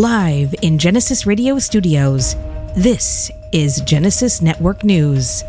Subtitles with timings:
[0.00, 2.34] Live in Genesis Radio Studios,
[2.74, 5.42] this is Genesis Network News.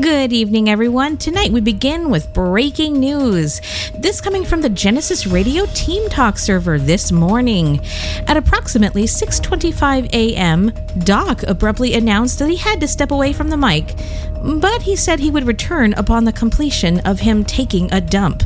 [0.00, 1.16] Good evening, everyone.
[1.18, 3.60] Tonight we begin with breaking news.
[3.96, 7.78] This coming from the Genesis Radio Team Talk server this morning.
[8.26, 10.72] At approximately 6:25 a.m.,
[11.04, 13.94] Doc abruptly announced that he had to step away from the mic,
[14.42, 18.42] but he said he would return upon the completion of him taking a dump.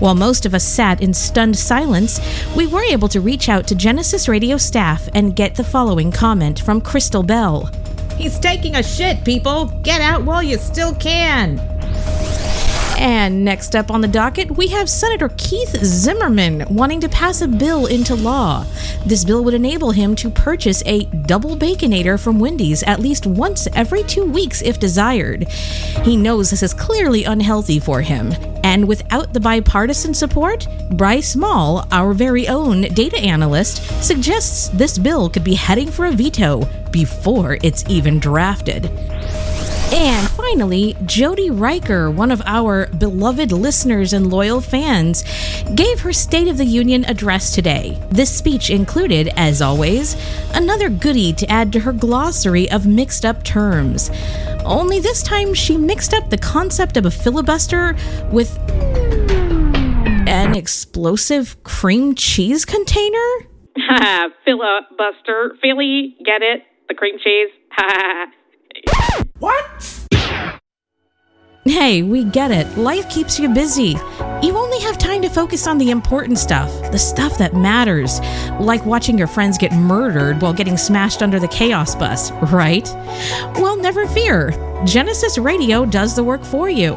[0.00, 2.20] While most of us sat in stunned silence,
[2.56, 6.60] we were able to reach out to Genesis Radio staff and get the following comment
[6.60, 7.70] from Crystal Bell.
[8.16, 9.66] He's taking a shit, people.
[9.82, 11.58] Get out while you still can.
[13.00, 17.48] And next up on the docket, we have Senator Keith Zimmerman wanting to pass a
[17.48, 18.66] bill into law.
[19.06, 23.66] This bill would enable him to purchase a double baconator from Wendy's at least once
[23.72, 25.48] every two weeks if desired.
[26.04, 28.34] He knows this is clearly unhealthy for him.
[28.64, 35.30] And without the bipartisan support, Bryce Mall, our very own data analyst, suggests this bill
[35.30, 38.90] could be heading for a veto before it's even drafted.
[39.92, 45.22] And finally, Jody Riker, one of our beloved listeners and loyal fans,
[45.76, 47.96] gave her State of the Union address today.
[48.10, 50.16] This speech included, as always,
[50.52, 54.10] another goodie to add to her glossary of mixed up terms.
[54.64, 57.94] Only this time she mixed up the concept of a filibuster
[58.32, 58.58] with
[60.28, 63.28] an explosive cream cheese container?
[64.44, 65.54] Filibuster.
[65.62, 66.62] Philly, get it?
[66.88, 67.50] The cream cheese?
[67.70, 68.26] Ha
[68.88, 69.22] ha.
[69.38, 69.99] What?
[71.66, 72.78] Hey, we get it.
[72.78, 73.94] Life keeps you busy.
[74.42, 78.18] You only have time to focus on the important stuff, the stuff that matters,
[78.58, 82.88] like watching your friends get murdered while getting smashed under the chaos bus, right?
[83.56, 84.52] Well, never fear.
[84.86, 86.94] Genesis Radio does the work for you.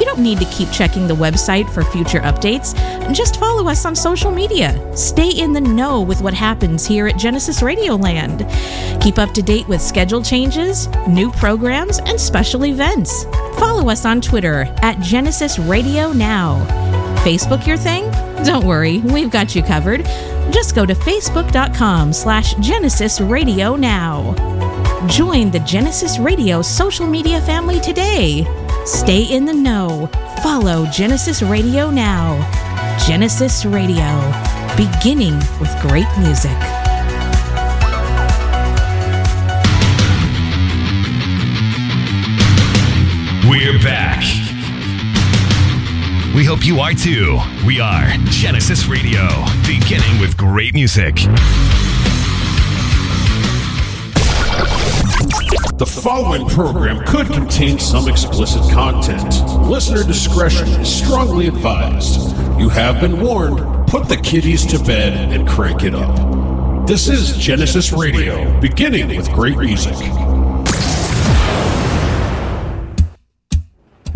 [0.00, 2.74] You don't need to keep checking the website for future updates.
[3.14, 4.96] Just follow us on social media.
[4.96, 8.46] Stay in the know with what happens here at Genesis Radio Land.
[9.02, 13.24] Keep up to date with schedule changes, new programs, and special events.
[13.58, 16.64] Follow us on Twitter at Genesis Radio Now.
[17.22, 18.10] Facebook your thing?
[18.42, 20.04] Don't worry, we've got you covered.
[20.50, 24.34] Just go to facebook.com slash Genesis Radio Now.
[25.08, 28.46] Join the Genesis Radio social media family today.
[28.86, 30.08] Stay in the know.
[30.42, 32.38] Follow Genesis Radio now.
[33.06, 34.18] Genesis Radio,
[34.76, 36.56] beginning with great music.
[43.48, 44.24] We're back.
[46.34, 47.38] We hope you are too.
[47.66, 49.26] We are Genesis Radio,
[49.66, 51.16] beginning with great music.
[55.20, 59.44] The following program could contain some explicit content.
[59.68, 62.34] Listener discretion is strongly advised.
[62.58, 63.86] You have been warned.
[63.86, 66.86] Put the kiddies to bed and crank it up.
[66.86, 69.96] This is Genesis Radio, beginning with great music.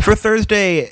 [0.01, 0.91] For Thursday,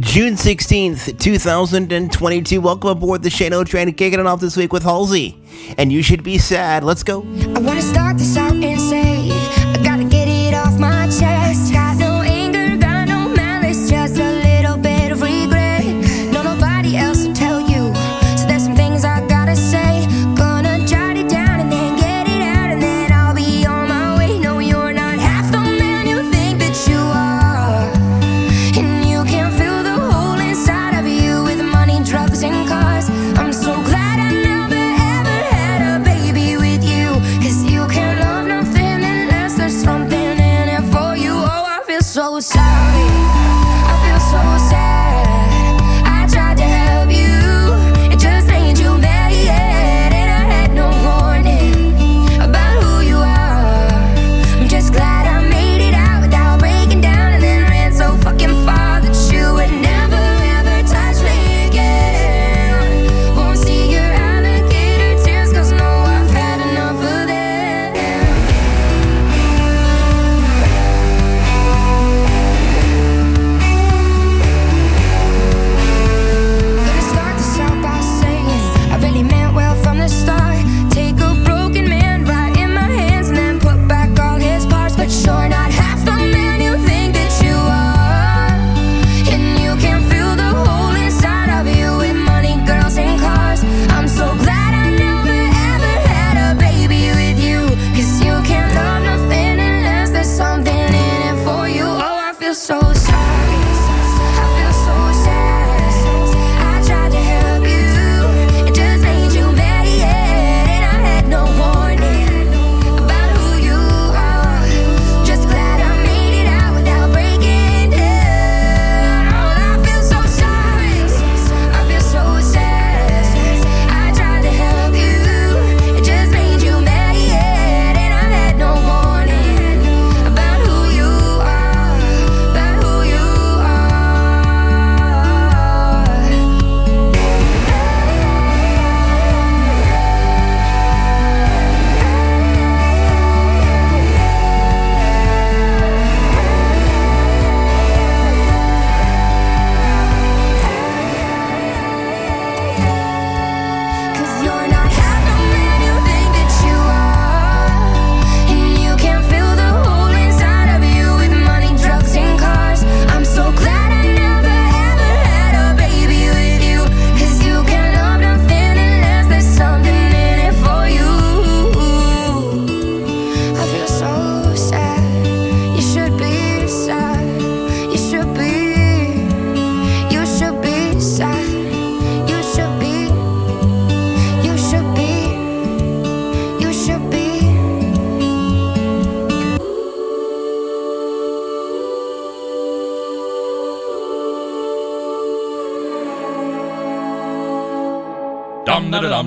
[0.00, 4.72] June 16th, 2022, welcome aboard the Shane O train, and kicking it off this week
[4.72, 5.42] with Halsey.
[5.78, 6.84] And you should be sad.
[6.84, 7.22] Let's go.
[7.54, 8.45] I wanna start this out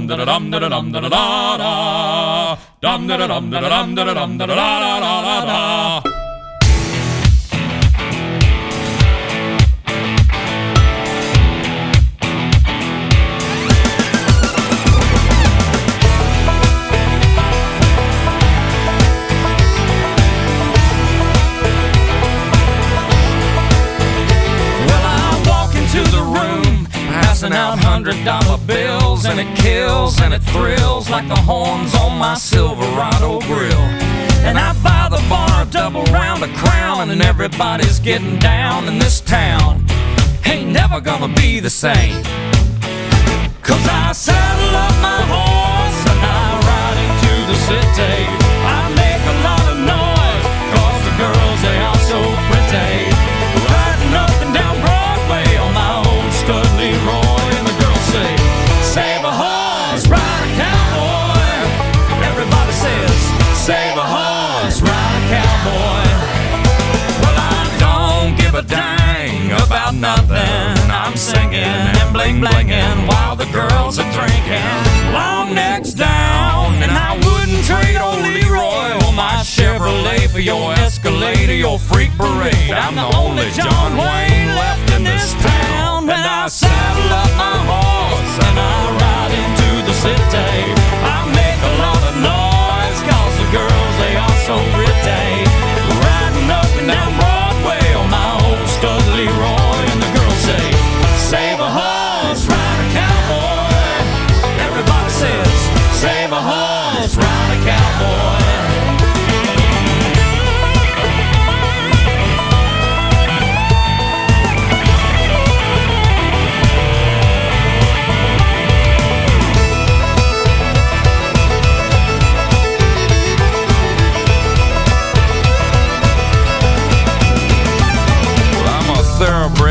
[0.10, 3.96] dum da dum da dum da dum da da da dum da dum da dum
[3.96, 6.02] da dum da da da da da
[25.02, 26.86] I walk into the room,
[27.22, 28.89] passing out hundred dollar bills,
[29.30, 33.86] and it kills and it thrills like the horns on my Silverado grill.
[34.48, 38.98] And I buy the bar a double round of crown, and everybody's getting down in
[38.98, 39.86] this town.
[40.46, 42.24] Ain't never gonna be the same.
[43.62, 48.39] Cause I saddle up my horse and I ride into the city.
[72.20, 74.70] Bling blinging while the girls are drinking.
[75.14, 81.50] Long necks down, and I wouldn't trade old Leroy or my Chevrolet for your Escalade
[81.50, 82.72] or your freak parade.
[82.72, 88.36] I'm the only John Wayne left in this town, and I saddle up my horse
[88.48, 90.52] and I ride into the city.
[91.16, 95.24] I make a lot of noise 'cause the girls they are so pretty.
[96.04, 99.59] Riding up and down Broadway on my old stud Leroy,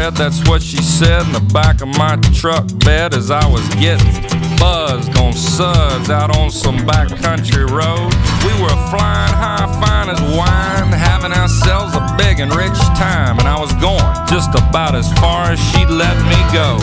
[0.08, 3.66] thoroughbred, that's what she said in the back of my truck bed as I was
[3.74, 4.12] getting
[4.58, 8.12] buzzed on suds out on some backcountry road.
[8.44, 13.48] We were flying high, fine as wine, having ourselves a big and rich time, and
[13.48, 16.78] I was going just about as far as she'd let me go.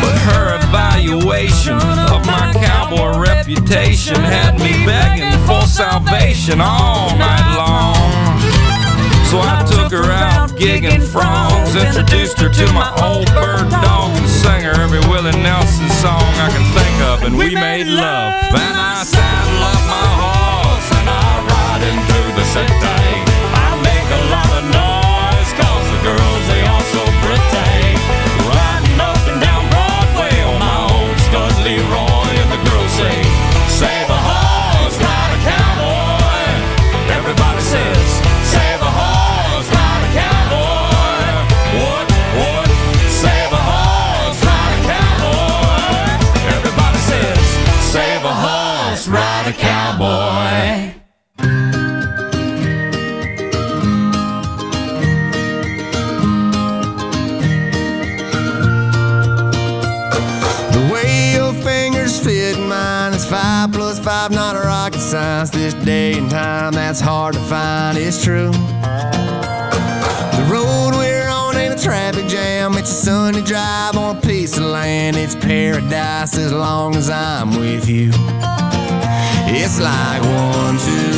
[0.00, 8.19] But her evaluation of my cowboy reputation had me begging for salvation all night long.
[9.30, 14.28] So I took her out gigging frogs, introduced her to my old bird dog, and
[14.28, 18.34] sang her every Willie Nelson song I can think of, and we made love.
[18.50, 22.74] Then I saddle up my horse and I ride into the city.
[23.54, 24.89] I make a lot of noise
[49.90, 50.94] cowboy."
[60.72, 65.50] The way your fingers fit mine is five plus five, not a rocket science.
[65.50, 67.98] This day and time, that's hard to find.
[67.98, 68.50] It's true.
[68.50, 72.74] The road we're on ain't a traffic jam.
[72.74, 75.16] It's a sunny drive on a piece of land.
[75.16, 78.12] It's paradise as long as I'm with you.
[79.62, 81.09] It's like one, two,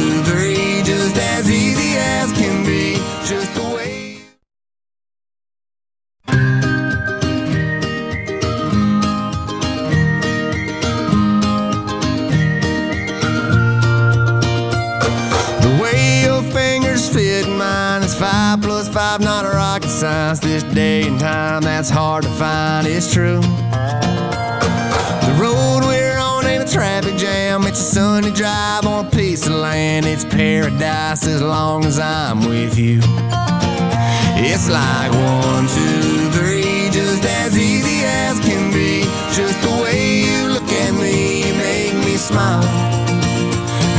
[34.82, 39.02] like one, two, three, just as easy as can be.
[39.38, 42.66] Just the way you look at me, make me smile.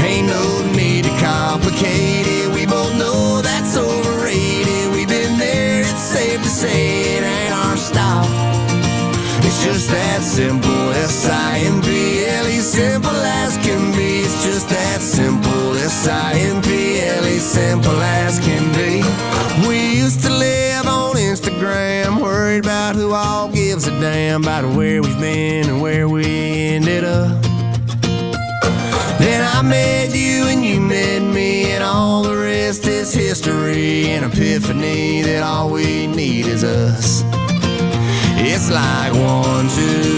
[0.10, 0.46] Ain't no
[0.80, 2.48] need to complicate it.
[2.56, 4.92] We both know that's overrated.
[4.94, 6.93] We've been there, it's safe to say
[24.34, 27.42] down about where we've been and where we ended up.
[29.20, 34.08] Then I met you and you met me, and all the rest is history.
[34.08, 37.24] and epiphany that all we need is us.
[38.38, 40.13] It's like one, two.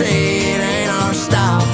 [0.00, 1.66] Say it ain't our style.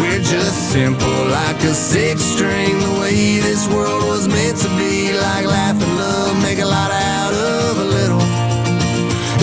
[0.00, 2.74] We're just simple like a six string.
[2.78, 5.12] The way this world was meant to be.
[5.26, 8.24] Like laugh and love, make a lot out of a little.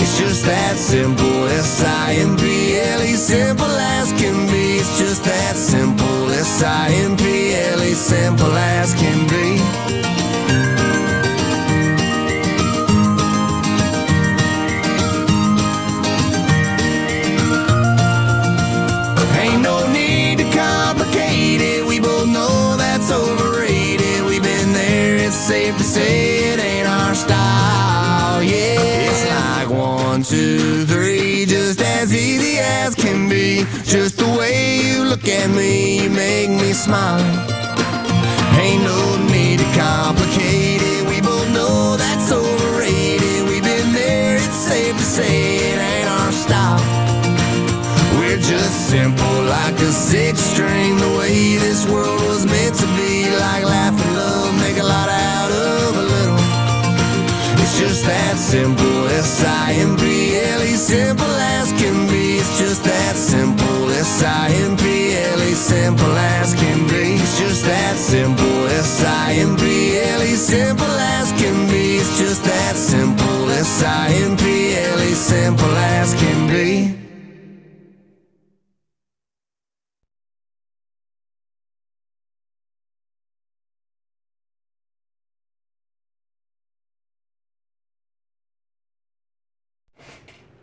[0.00, 1.38] It's just that simple.
[1.66, 4.78] S-I-M-P-L-E, simple as can be.
[4.78, 6.30] It's just that simple.
[6.30, 9.87] S-I-M-P-L-E, simple as can be.
[33.84, 37.24] Just the way you look at me, you make me smile.
[38.60, 39.00] Ain't no
[39.32, 41.08] need to complicate it.
[41.08, 43.48] We both know that's overrated.
[43.48, 44.36] We've been there.
[44.36, 46.82] It's safe to say it ain't our style.
[48.18, 50.96] We're just simple like a six string.
[50.96, 53.30] The way this world was meant to be.
[53.30, 56.40] Like laugh and love, make a lot out of a little.
[57.62, 59.08] It's just that simple.
[59.08, 62.07] S-I-M-P-L-E, simple as can be.
[64.18, 66.16] Just that simple.
[66.16, 67.22] As can be.
[67.22, 68.66] It's just that simple.
[68.66, 70.87] S-I-M-P-L-E, simple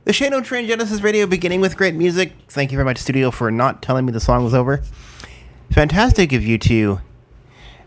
[0.06, 2.32] The Shane O Train Genesis Radio beginning with great music.
[2.48, 4.84] Thank you very much, studio, for not telling me the song was over.
[5.72, 7.02] Fantastic of you to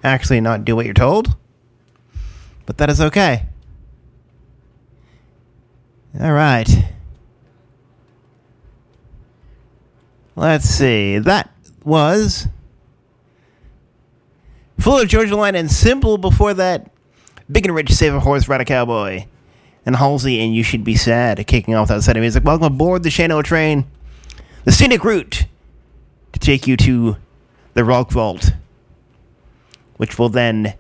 [0.02, 1.36] actually not do what you're told.
[2.66, 3.46] But that is okay.
[6.20, 6.68] All right.
[10.34, 11.20] Let's see.
[11.20, 11.48] That
[11.84, 12.48] was
[14.80, 16.90] Florida Georgia Line and Simple before that.
[17.50, 19.26] Big and Rich, Save a Horse, Ride a Cowboy
[19.88, 22.44] and Halsey and You Should Be Sad, kicking off that set of music.
[22.44, 23.86] Welcome aboard the Shane O train,
[24.66, 25.46] the scenic route
[26.34, 27.16] to take you to
[27.72, 28.52] the Rock Vault,
[29.96, 30.74] which will then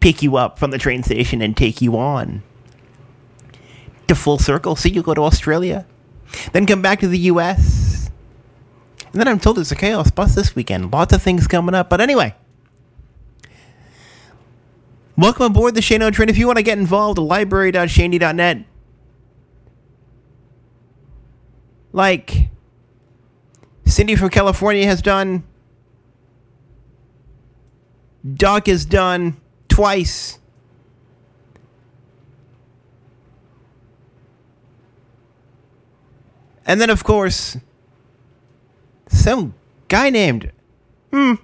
[0.00, 2.42] pick you up from the train station and take you on
[4.06, 4.76] to full circle.
[4.76, 5.86] See, you go to Australia,
[6.52, 8.10] then come back to the U.S.
[9.12, 10.92] And then I'm told it's a chaos bus this weekend.
[10.92, 11.88] Lots of things coming up.
[11.88, 12.34] But anyway,
[15.16, 16.28] Welcome aboard the Shane O train.
[16.28, 18.64] If you want to get involved, library.shandy.net.
[21.92, 22.48] Like
[23.84, 25.42] Cindy from California has done,
[28.34, 30.38] Doc has done twice.
[36.64, 37.56] And then, of course,
[39.08, 39.54] some
[39.88, 40.52] guy named,
[41.12, 41.34] hmm,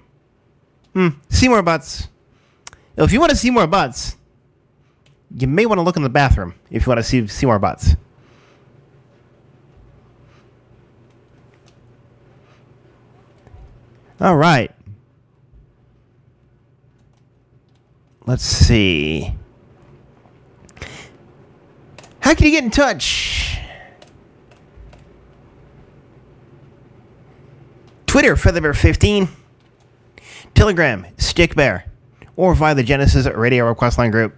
[0.92, 2.08] hmm, Seymour Butts.
[2.96, 4.16] If you want to see more butts,
[5.36, 7.58] you may want to look in the bathroom if you want to see, see more
[7.58, 7.94] butts.
[14.18, 14.70] All right.
[18.24, 19.34] Let's see.
[22.20, 23.58] How can you get in touch?
[28.06, 29.28] Twitter, Featherbear15.
[30.54, 31.84] Telegram, Stickbear
[32.36, 34.34] or via the Genesis Radio request line group.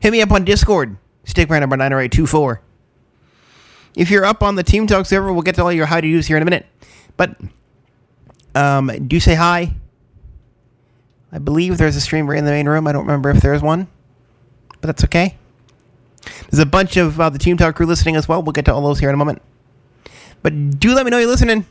[0.00, 2.60] Hit me up on Discord, stickman number 90824.
[3.94, 6.06] If you're up on the Team Talk server, we'll get to all your how to
[6.06, 6.66] use here in a minute.
[7.16, 7.36] But
[8.54, 9.74] um, do say hi.
[11.30, 12.86] I believe there's a streamer in the main room.
[12.86, 13.88] I don't remember if there's one,
[14.80, 15.36] but that's okay.
[16.50, 18.42] There's a bunch of uh, the Team Talk crew listening as well.
[18.42, 19.40] We'll get to all those here in a moment.
[20.42, 21.66] But do let me know you're listening.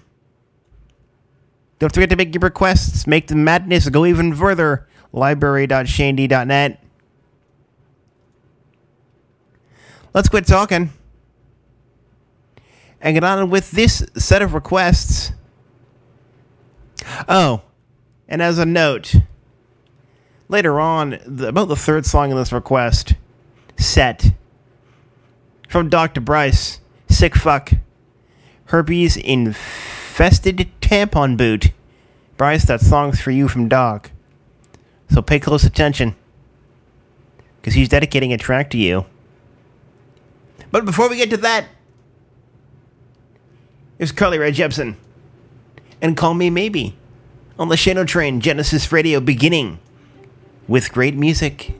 [1.81, 3.07] Don't forget to make your requests.
[3.07, 4.87] Make the madness go even further.
[5.13, 6.83] Library.shandy.net.
[10.13, 10.91] Let's quit talking
[13.01, 15.31] and get on with this set of requests.
[17.27, 17.63] Oh,
[18.27, 19.15] and as a note,
[20.49, 23.15] later on, the, about the third song in this request
[23.79, 24.33] set
[25.67, 26.21] from Dr.
[26.21, 27.71] Bryce, Sick Fuck,
[28.65, 29.55] Herpes in
[30.11, 31.71] infested tampon boot.
[32.35, 34.09] Bryce, that song's for you from Dog.
[35.09, 36.15] So pay close attention,
[37.55, 39.05] because he's dedicating a track to you.
[40.69, 41.63] But before we get to that,
[43.99, 44.97] it's Carly Rae Jepsen.
[46.01, 46.97] And Call Me Maybe
[47.57, 49.79] on the Shane O Train Genesis Radio beginning
[50.67, 51.73] with great music.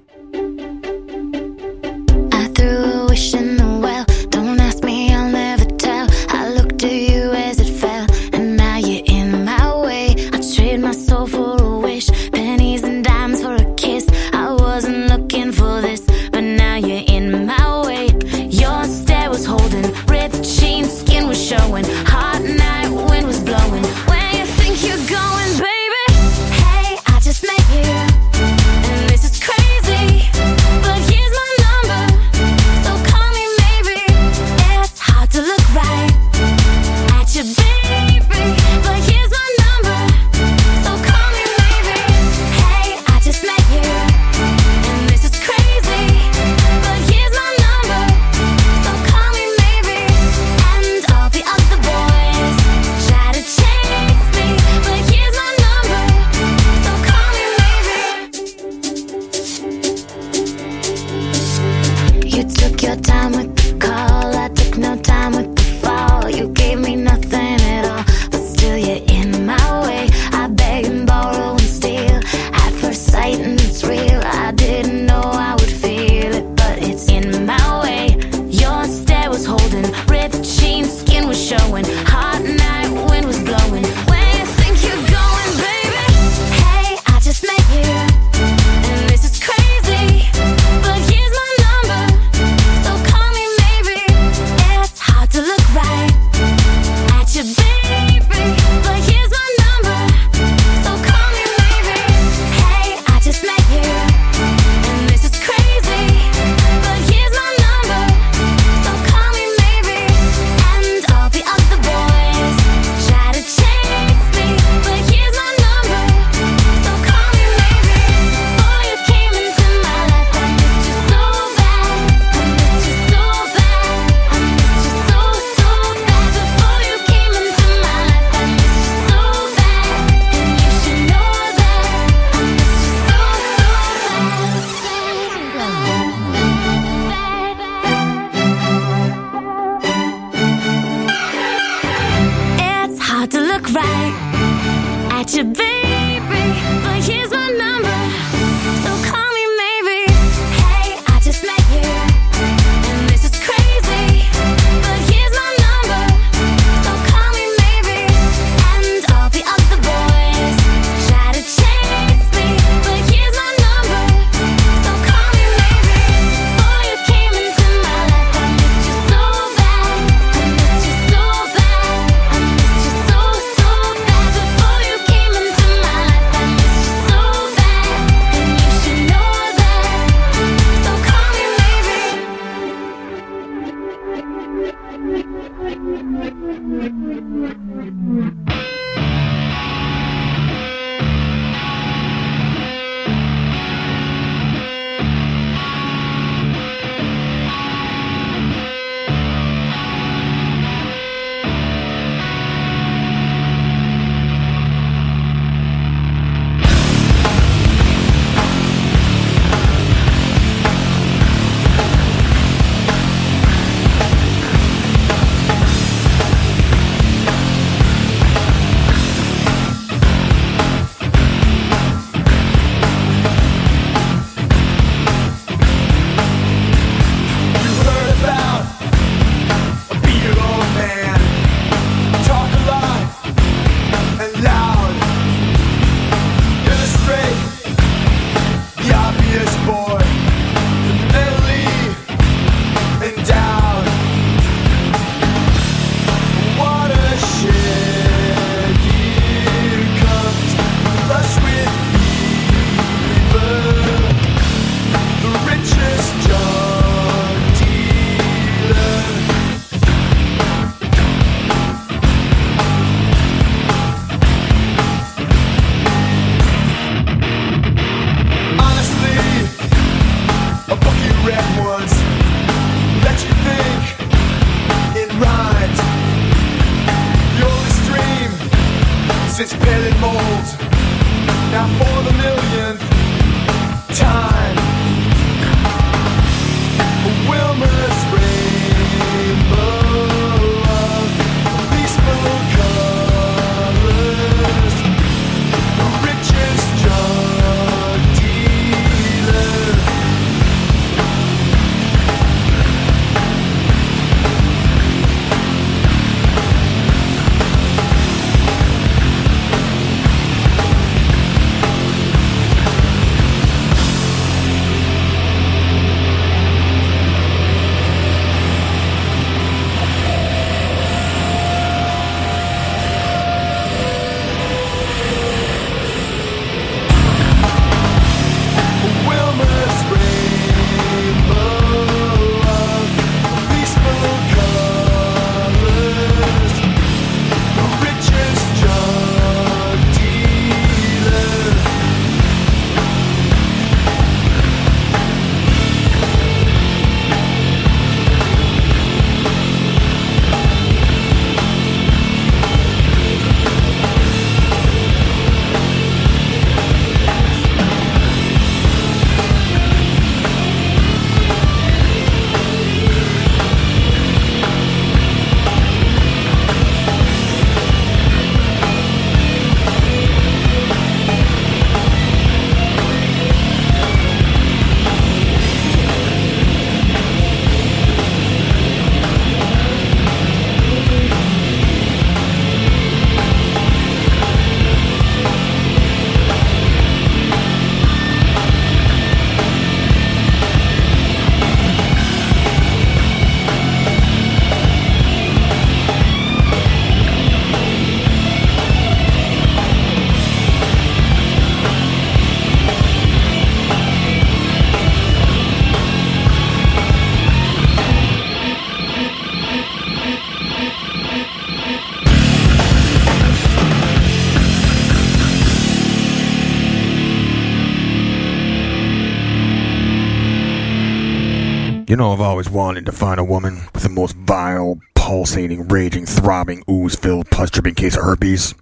[422.02, 426.64] Know, I've always wanted to find a woman with the most vile, pulsating, raging, throbbing,
[426.68, 428.56] ooze-filled, pus-dripping case of herpes.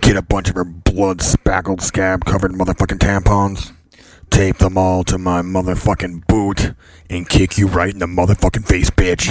[0.00, 3.72] Get a bunch of her blood-spackled, scab-covered motherfucking tampons,
[4.30, 6.72] tape them all to my motherfucking boot,
[7.10, 9.26] and kick you right in the motherfucking face, bitch.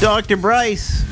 [0.00, 0.36] Dr.
[0.36, 1.04] Bryce.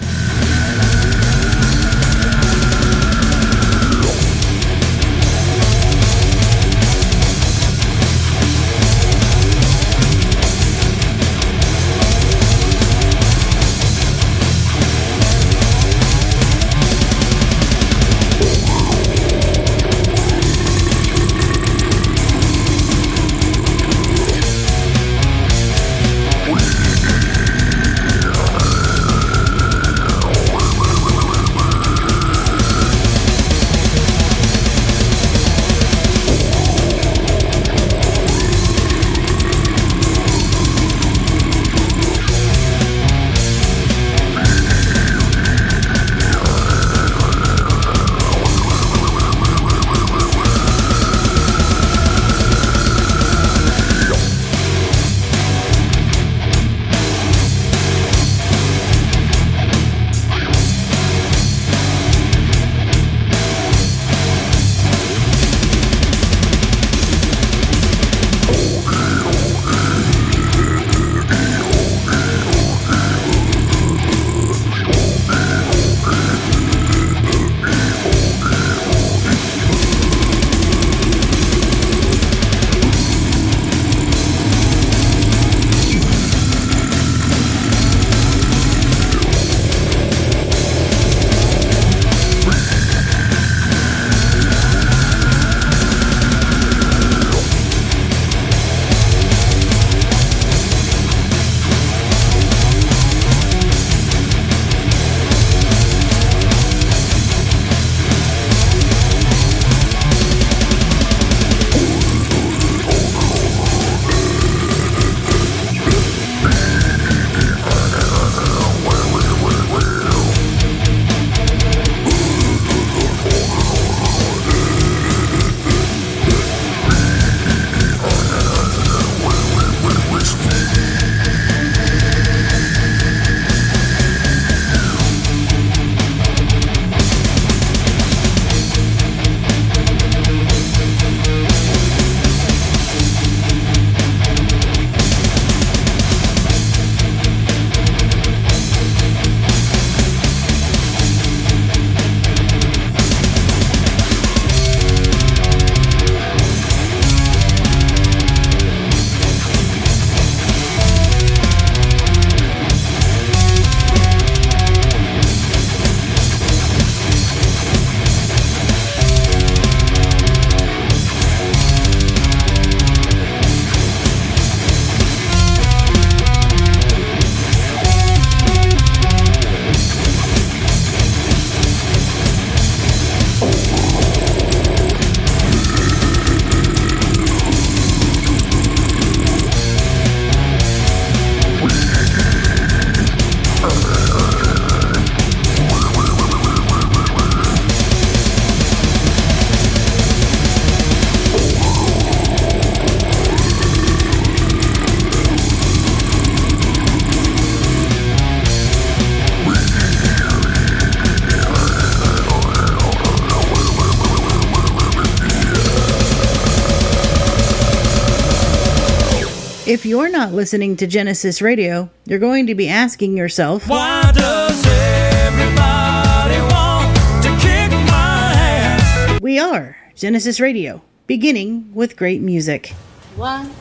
[220.26, 226.96] not listening to Genesis Radio, you're going to be asking yourself, Why does everybody want
[227.22, 229.20] to kick my ass?
[229.20, 232.70] We are Genesis Radio, beginning with great music.
[233.14, 233.52] One,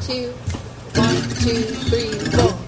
[0.00, 0.30] two,
[0.94, 2.65] one, two, three, four.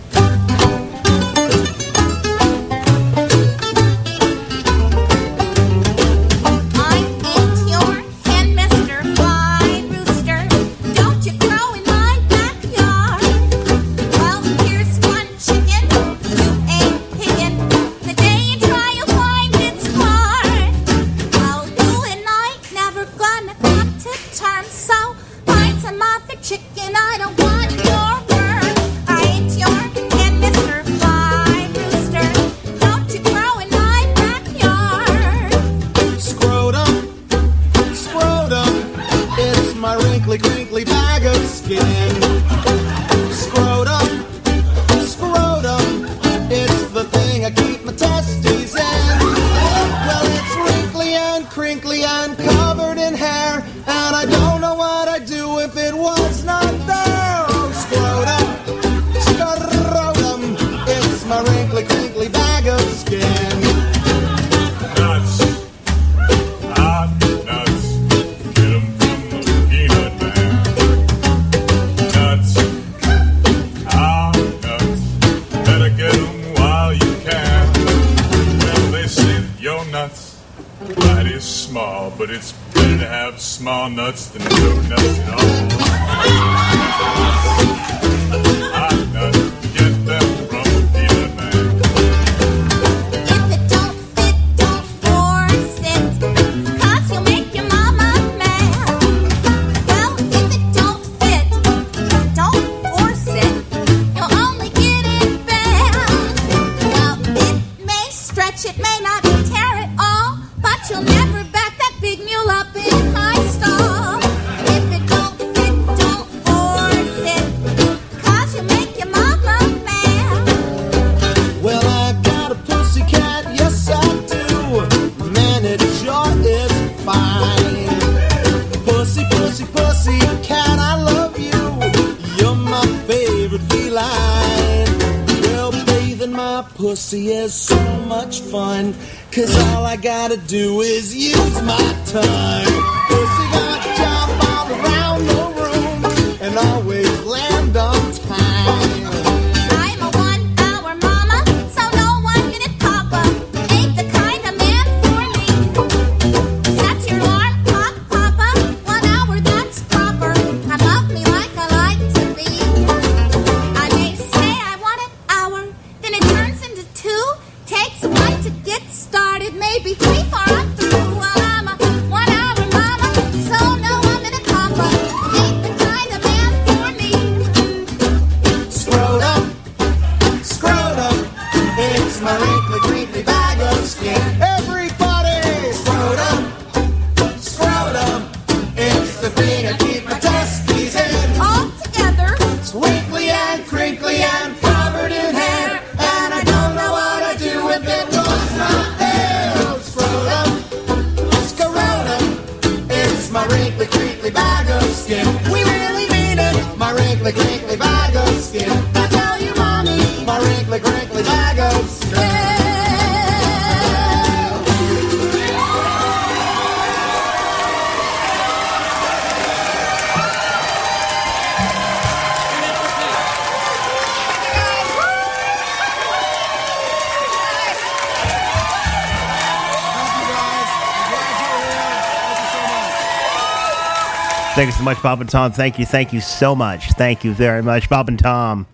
[234.98, 235.52] much, Bob and Tom.
[235.52, 235.87] Thank you.
[235.87, 236.90] Thank you so much.
[236.92, 238.66] Thank you very much, Bob and Tom.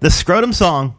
[0.00, 0.96] The Scrotum Song.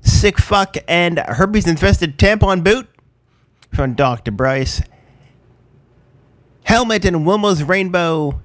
[0.00, 2.88] Sick Fuck and Herpes Infested Tampon Boot
[3.74, 4.30] from Dr.
[4.30, 4.80] Bryce.
[6.64, 8.40] Helmet and Wilma's Rainbow.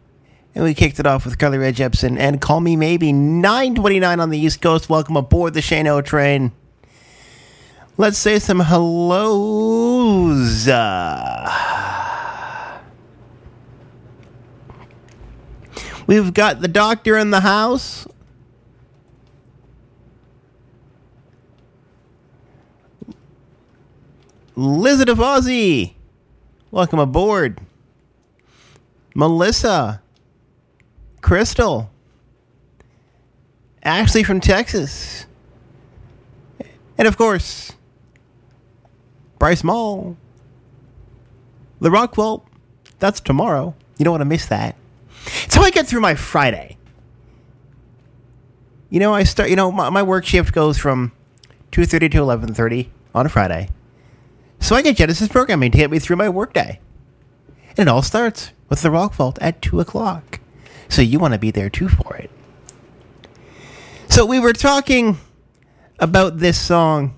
[0.54, 4.30] And we kicked it off with Carly Rae Jepsen and Call Me Maybe 929 on
[4.30, 4.90] the East Coast.
[4.90, 6.52] Welcome aboard the Shane O train.
[7.98, 10.68] Let's say some hellos.
[16.16, 18.08] We've got the doctor in the house.
[24.56, 25.96] Lizard of Ozzy,
[26.72, 27.60] welcome aboard.
[29.14, 30.02] Melissa,
[31.20, 31.92] Crystal,
[33.84, 35.26] Ashley from Texas,
[36.98, 37.74] and of course,
[39.38, 40.16] Bryce Mall,
[41.82, 42.48] The Rock Vault.
[43.00, 43.76] That's tomorrow.
[43.98, 44.78] You don't want to miss that.
[45.56, 46.78] How I get through my Friday.
[48.90, 49.50] You know, I start.
[49.50, 51.14] You know, my, my work shift goes from
[51.72, 53.70] two thirty to eleven thirty on a Friday,
[54.60, 56.82] so I get Genesis programming to get me through my workday.
[57.70, 60.42] And it all starts with the Rock Vault at two o'clock,
[60.90, 62.30] so you want to be there too for it.
[64.10, 65.18] So we were talking
[66.00, 67.16] about this song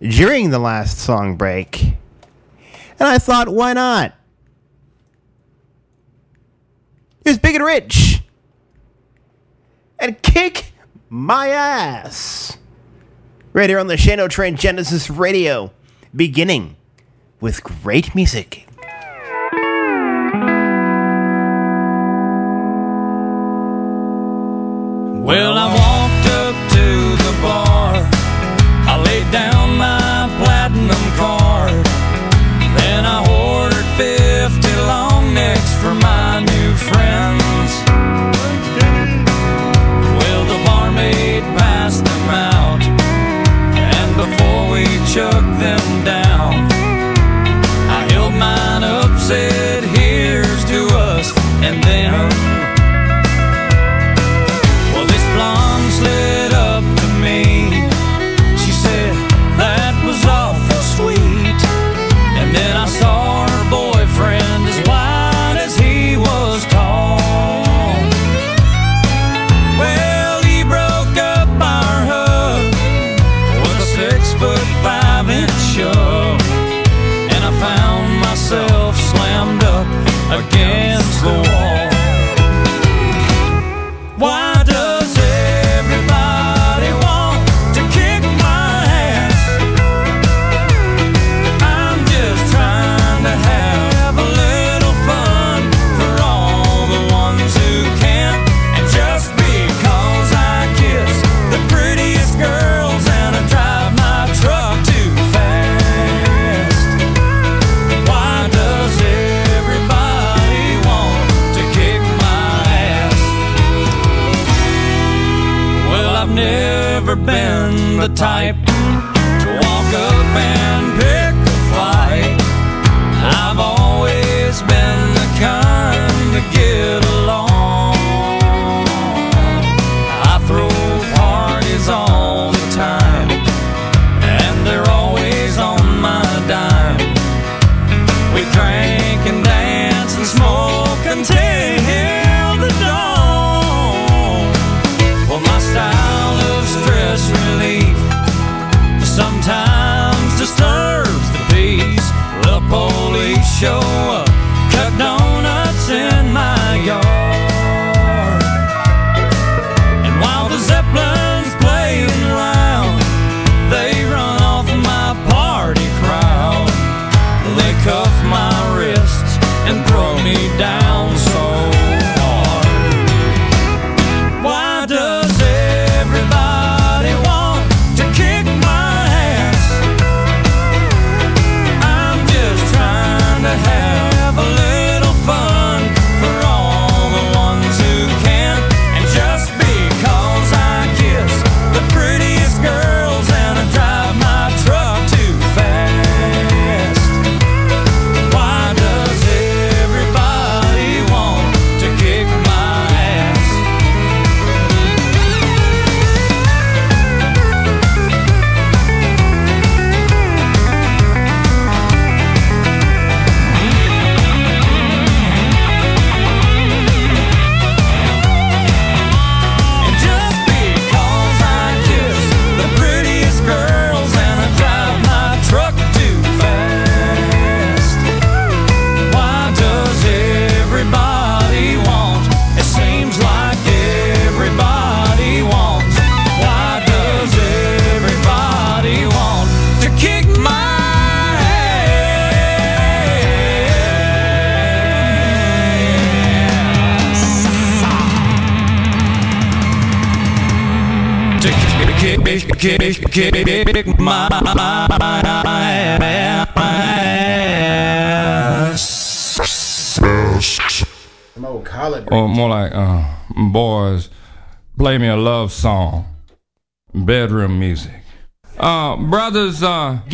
[0.00, 4.14] during the last song break, and I thought, why not?
[7.24, 8.22] Here's Big and Rich.
[9.98, 10.72] And kick
[11.08, 12.58] my ass.
[13.52, 15.72] Right here on the Shane O Train Genesis Radio.
[16.14, 16.76] Beginning
[17.40, 18.66] with great music.
[25.24, 26.86] Well, I walked up to
[27.22, 27.94] the bar.
[28.88, 31.41] I laid down my platinum card.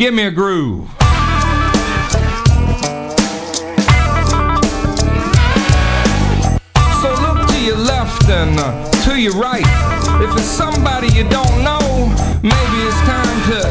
[0.09, 0.89] Give me a groove.
[6.99, 9.61] So look to your left and uh, to your right.
[10.19, 12.09] If it's somebody you don't know,
[12.41, 13.61] maybe it's time to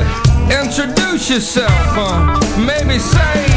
[0.62, 1.72] introduce yourself.
[1.98, 3.48] Uh, maybe say,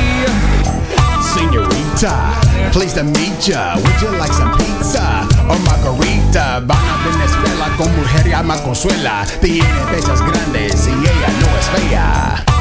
[1.21, 2.33] Senorita,
[2.73, 3.75] pleased to meet ya.
[3.75, 6.65] Would you like some pizza or margarita?
[6.65, 9.23] Van a Venezuela con mujer llama Consuela.
[9.39, 12.60] Tiene pechas grandes y ella no es fea.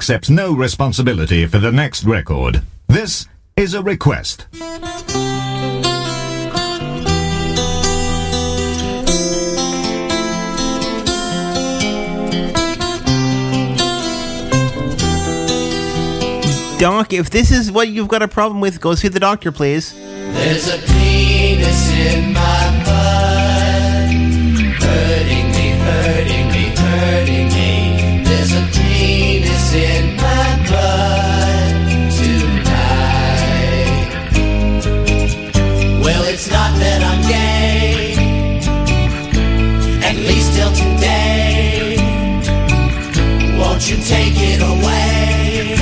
[0.00, 2.62] Accepts no responsibility for the next record.
[2.88, 4.46] This is a request.
[16.78, 19.92] Doc, if this is what you've got a problem with, go see the doctor, please.
[19.92, 22.69] There's a penis in my
[43.90, 45.74] you take it away?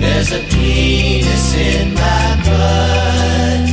[0.00, 3.68] There's a penis in my butt,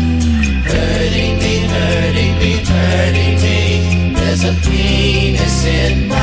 [0.71, 4.13] hurting me, hurting me, hurting me.
[4.13, 6.14] There's a penis in my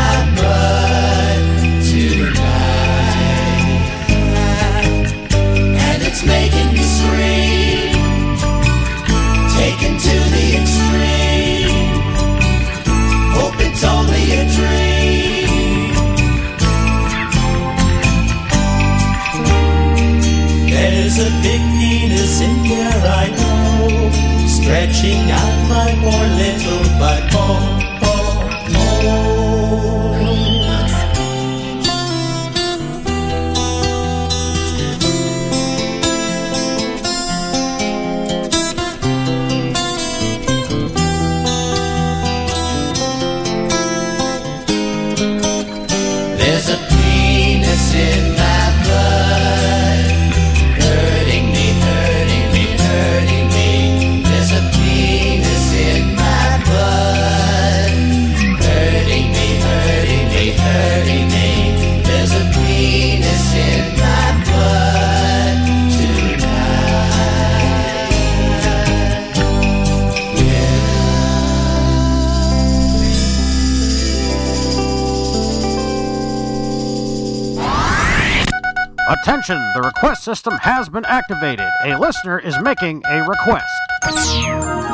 [80.33, 81.68] system has been activated.
[81.85, 83.68] A listener is making a request.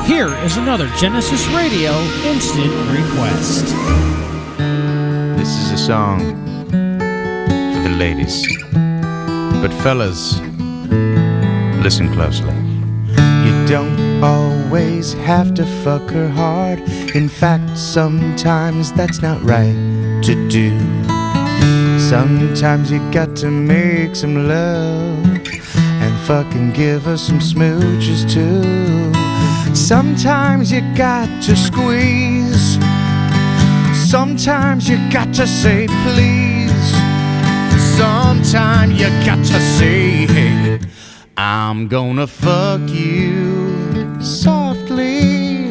[0.05, 1.93] Here is another Genesis Radio
[2.27, 3.67] instant request.
[5.39, 6.19] This is a song
[7.73, 8.49] for the ladies.
[9.63, 10.41] But fellas,
[11.85, 12.57] listen closely.
[13.47, 16.81] You don't always have to fuck her hard.
[17.15, 19.79] In fact, sometimes that's not right
[20.25, 20.77] to do.
[22.01, 25.18] Sometimes you got to make some love and
[26.29, 29.15] fucking give her some smooches too.
[29.75, 32.77] Sometimes you got to squeeze.
[34.11, 36.89] Sometimes you got to say please.
[37.97, 40.79] Sometimes you got to say, hey,
[41.39, 45.71] I'm gonna fuck you softly.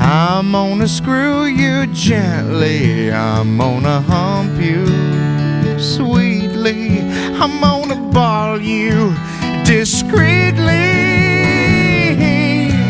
[0.00, 3.12] I'm gonna screw you gently.
[3.12, 4.86] I'm gonna hump you
[5.78, 7.00] sweetly.
[7.38, 9.14] I'm gonna ball you
[9.78, 10.86] discreetly.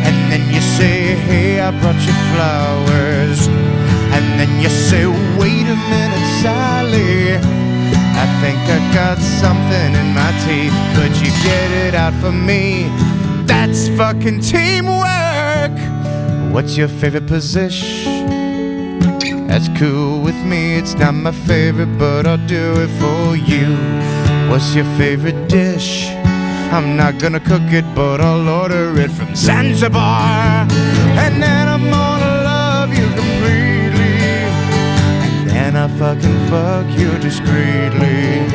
[0.06, 3.48] And then you say, Hey, I brought you flowers.
[4.14, 5.06] And then you say,
[5.40, 7.36] Wait a minute, Sally.
[8.22, 10.76] I think I got something in my teeth.
[10.96, 12.90] Could you get it out for me?
[13.46, 15.74] That's fucking teamwork.
[16.52, 18.28] What's your favorite position?
[19.48, 20.74] That's cool with me.
[20.76, 23.68] It's not my favorite, but I'll do it for you.
[24.50, 26.03] What's your favorite dish?
[26.74, 30.66] I'm not gonna cook it, but I'll order it from Zanzibar.
[31.22, 34.16] And then I'm gonna love you completely.
[35.24, 38.50] And then I fucking fuck you discreetly.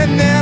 [0.00, 0.35] And then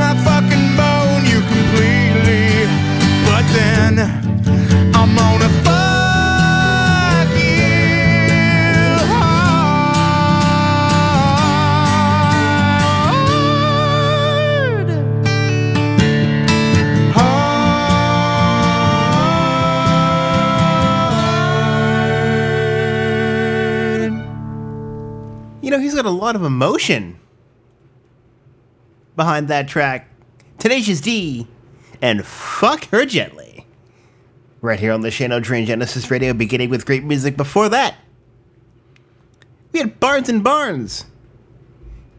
[26.04, 27.18] got a lot of emotion
[29.16, 30.08] behind that track.
[30.58, 31.46] Tenacious D
[32.02, 33.66] and Fuck Her Gently.
[34.60, 37.96] Right here on the Shane O Train Genesis Radio, beginning with great music before that.
[39.72, 41.06] We had Barnes and Barnes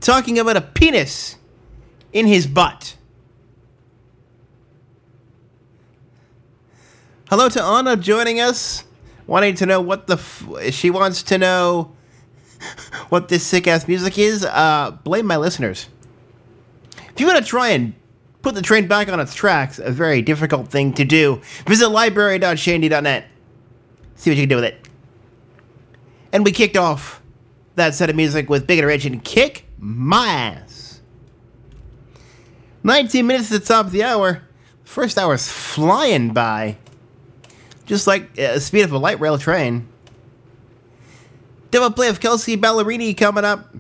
[0.02, 1.38] talking about a penis
[2.12, 2.98] in his butt.
[7.30, 8.84] Hello to Anna joining us,
[9.28, 11.95] wanting to know what the f- she wants to know
[13.10, 14.46] what this sick ass music is.
[14.46, 15.88] Uh, blame my listeners.
[17.14, 17.94] If you want to try and
[18.42, 23.26] put the train back on its tracks, a very difficult thing to do, visit library.shandy.net.
[24.16, 24.88] See what you can do with it.
[26.32, 27.22] And we kicked off
[27.76, 31.02] that set of music with Big and Rich and Kick My Ass.
[32.84, 34.44] 19 minutes to the top of the hour.
[34.84, 36.78] First hour's flying by.
[37.86, 39.88] Just like uh, the speed of a light rail train.
[41.76, 43.76] Double play of Kelsea Ballerini coming up.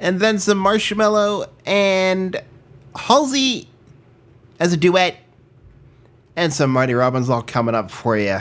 [0.00, 2.42] And then some Marshmello and
[2.96, 3.68] Halsey
[4.58, 5.18] as a duet.
[6.34, 8.40] And some Marty Robbins all coming up for you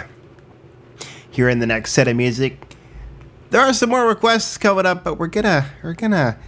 [1.29, 2.75] here in the next set of music.
[3.51, 6.39] There are some more requests coming up, but we're gonna we're gonna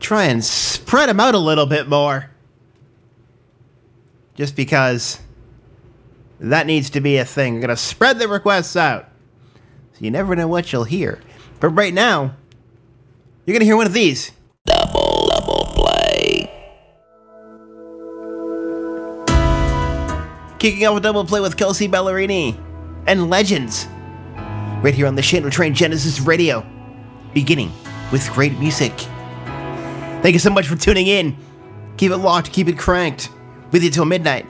[0.00, 2.30] try and spread them out a little bit more.
[4.34, 5.20] Just because
[6.50, 7.54] that needs to be a thing.
[7.54, 9.08] We're gonna spread the requests out.
[9.92, 11.20] So you never know what you'll hear.
[11.60, 12.34] But right now,
[13.46, 14.32] you're gonna hear one of these.
[14.66, 16.50] Double double play.
[20.58, 22.58] Kicking off a double play with Kelsea Ballerini
[23.06, 23.86] and Legends.
[24.82, 26.66] Right here on the Shane O Train Genesis Radio.
[27.34, 27.70] Beginning
[28.10, 28.92] with great music.
[30.22, 31.36] Thank you so much for tuning in.
[31.96, 33.30] Keep it locked, keep it cranked.
[33.70, 34.46] With you till midnight.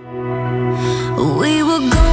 [1.16, 2.11] We were golden,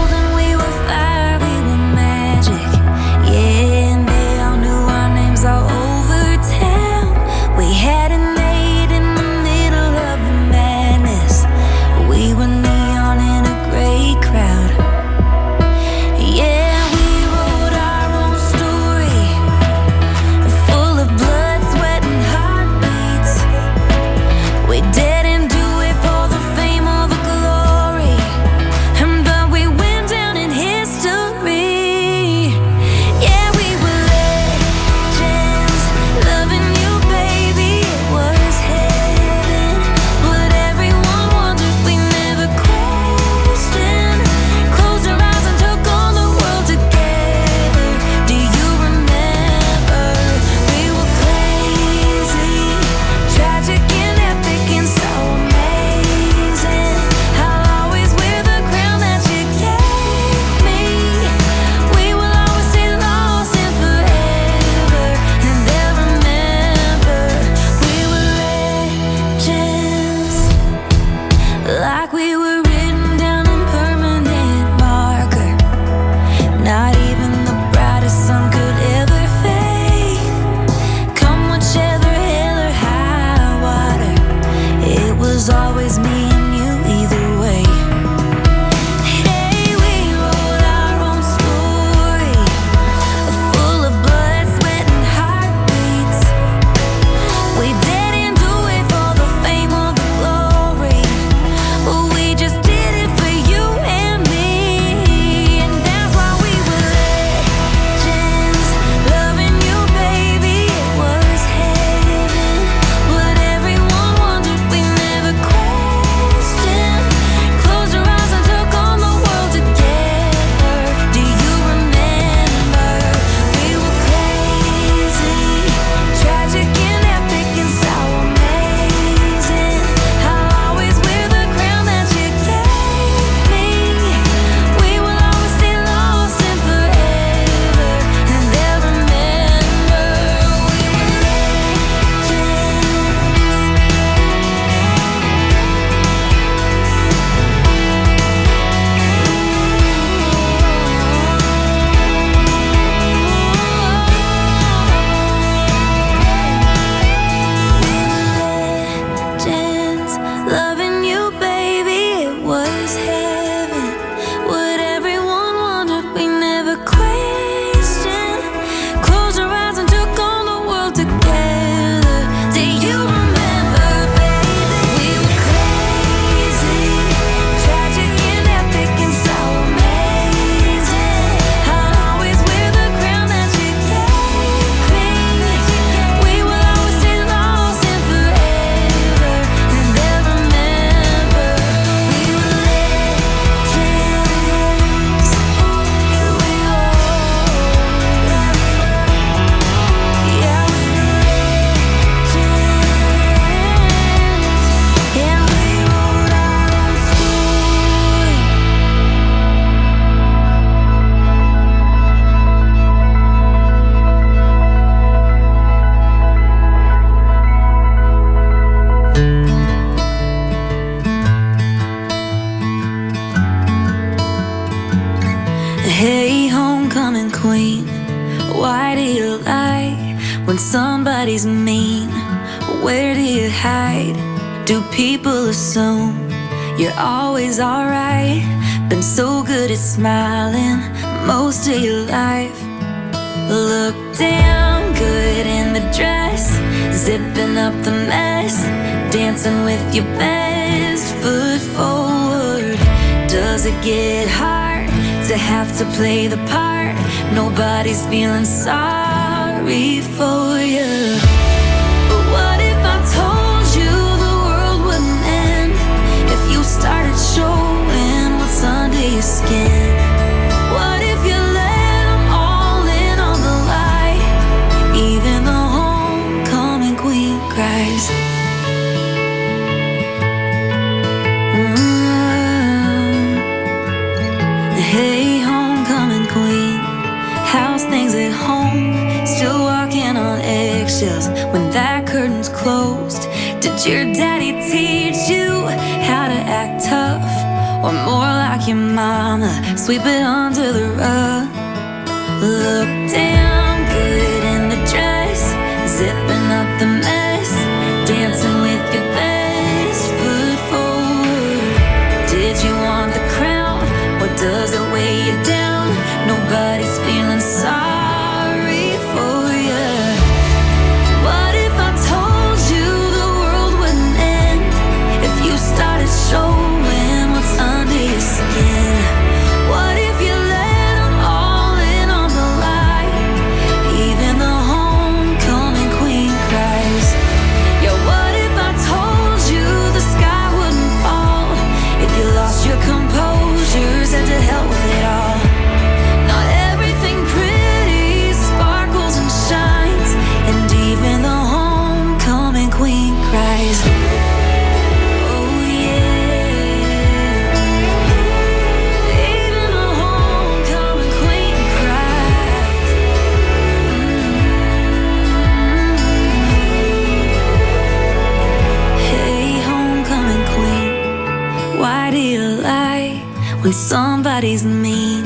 [373.70, 375.24] when somebody's mean?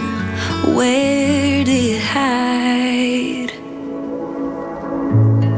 [0.76, 3.54] Where did you hide?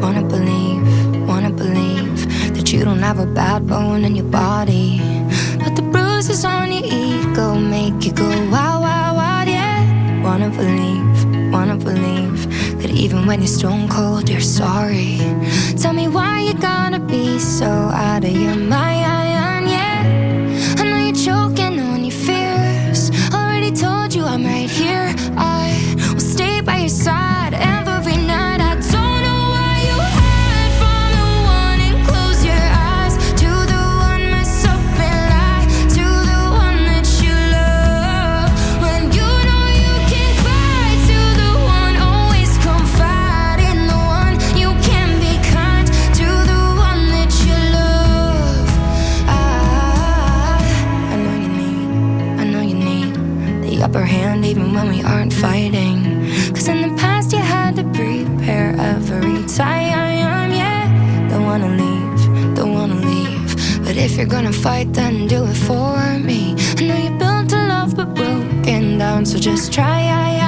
[0.04, 0.84] Wanna believe,
[1.28, 2.18] wanna believe
[2.56, 5.02] that you don't have a bad bone in your body,
[5.64, 9.82] but the bruises on your ego make you go wow, wow, wow, yeah.
[10.22, 12.38] Wanna believe, wanna believe
[12.84, 15.18] that even when you're stone cold, you're sorry.
[15.82, 18.95] Tell me why you gotta be so out of your mind.
[64.26, 66.56] you're gonna fight, then do it for me.
[66.78, 69.86] I know you built a love, but broken down, so just try.
[69.86, 70.45] I, I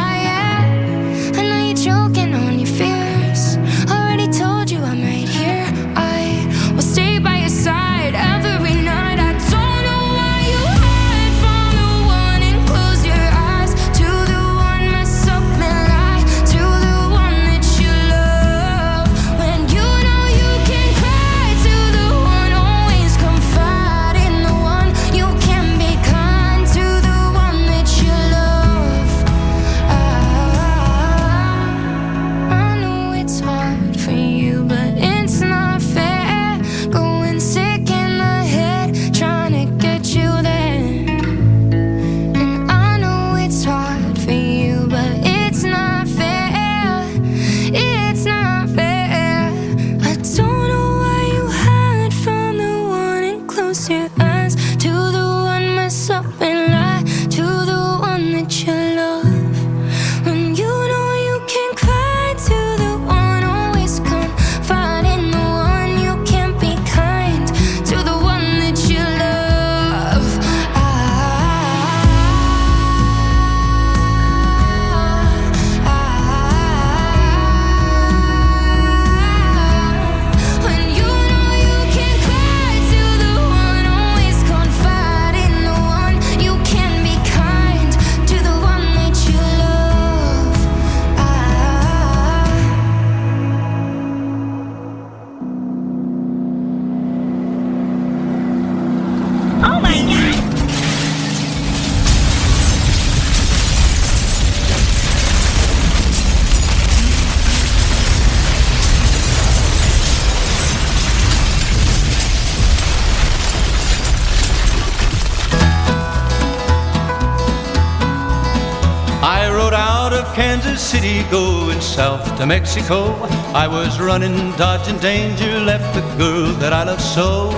[120.88, 123.12] City going south to Mexico.
[123.54, 127.52] I was running, dodging danger, left the girl that I loved so.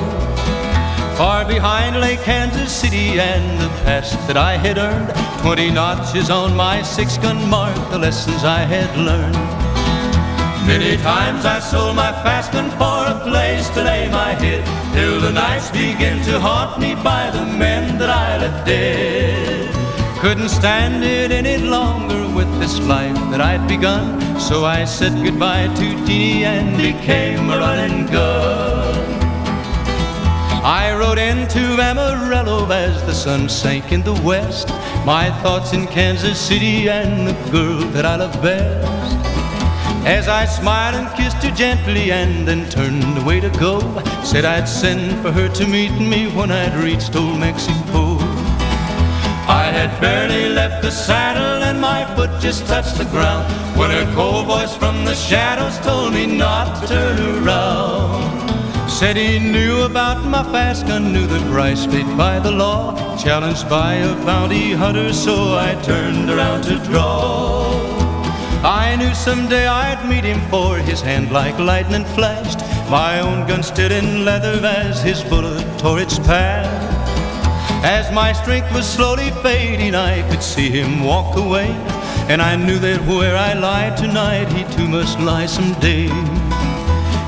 [1.15, 5.13] Far behind lay Kansas City and the past that I had earned.
[5.43, 9.35] Twenty notches on my six gun mark, the lessons I had learned.
[10.65, 14.65] Many times I sold my fast gun for a place to lay my head,
[14.95, 19.69] till the nights begin to haunt me by the men that I left dead.
[20.19, 21.98] Couldn't stand it any longer
[22.59, 28.05] this life that I'd begun, so I said goodbye to Jeannie and became a running
[28.07, 29.19] gun.
[30.61, 34.67] I rode into Amarillo as the sun sank in the west.
[35.05, 39.15] My thoughts in Kansas City and the girl that I love best.
[40.05, 43.79] As I smiled and kissed her gently and then turned away to go,
[44.23, 48.08] said I'd send for her to meet me when I'd reached old Mexico.
[49.79, 53.47] Had barely left the saddle and my foot just touched the ground
[53.79, 57.17] when a cold voice from the shadows told me not to turn
[57.47, 58.49] around.
[58.89, 62.93] Said he knew about my fast gun, knew the price paid by the law.
[63.15, 67.71] Challenged by a bounty hunter, so I turned around to draw.
[68.65, 72.59] I knew someday I'd meet him, for his hand like lightning flashed.
[72.89, 76.88] My own gun stood in leather as his bullet tore its path.
[77.83, 81.69] As my strength was slowly fading, I could see him walk away.
[82.27, 86.07] And I knew that where I lie tonight, he too must lie someday.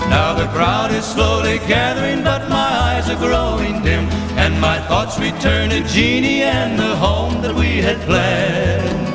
[0.09, 5.17] Now the crowd is slowly gathering, but my eyes are growing dim, and my thoughts
[5.17, 9.07] return to Jeannie and the home that we had planned.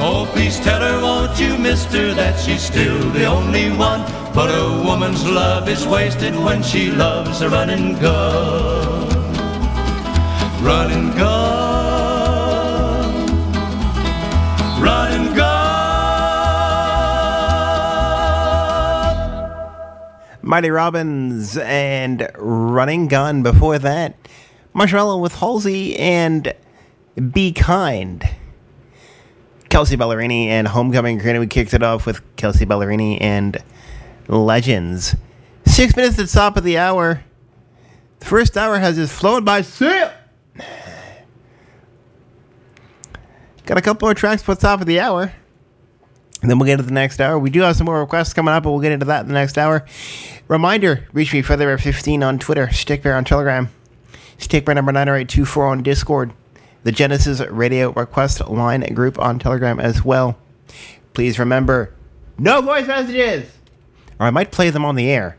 [0.00, 4.02] Oh, please tell her, won't you, mister, that she's still the only one.
[4.32, 8.73] But a woman's love is wasted when she loves a running gun.
[10.64, 11.44] Running gun.
[14.80, 15.74] Running gun.
[20.40, 23.42] Marty Robbins and Running Gun.
[23.42, 24.16] Before that,
[24.74, 26.54] Marshmello with Halsey and
[27.32, 28.26] Be Kind.
[29.68, 31.40] Kelsea Ballerini and Homecoming Granny.
[31.40, 33.58] We kicked it off with Kelsea Ballerini and
[34.28, 35.14] Legends.
[35.66, 37.22] Six minutes at the top of the hour.
[38.20, 39.60] The first hour has just flown by.
[39.60, 40.03] Sip!
[43.66, 45.32] Got a couple more tracks for the top of the hour.
[46.42, 47.38] And then we'll get to the next hour.
[47.38, 49.34] We do have some more requests coming up, but we'll get into that in the
[49.34, 49.86] next hour.
[50.46, 53.70] Reminder, reach me Featherbear15 on Twitter, Stickbear on Telegram,
[54.38, 56.34] Stickbear number 90824 on Discord,
[56.82, 60.36] the Genesis Radio Request Line group on Telegram as well.
[61.14, 61.94] Please remember,
[62.36, 63.50] no voice messages!
[64.20, 65.38] Or I might play them on the air.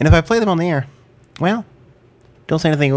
[0.00, 0.86] And if I play them on the air,
[1.38, 1.64] well,
[2.46, 2.90] don't say anything.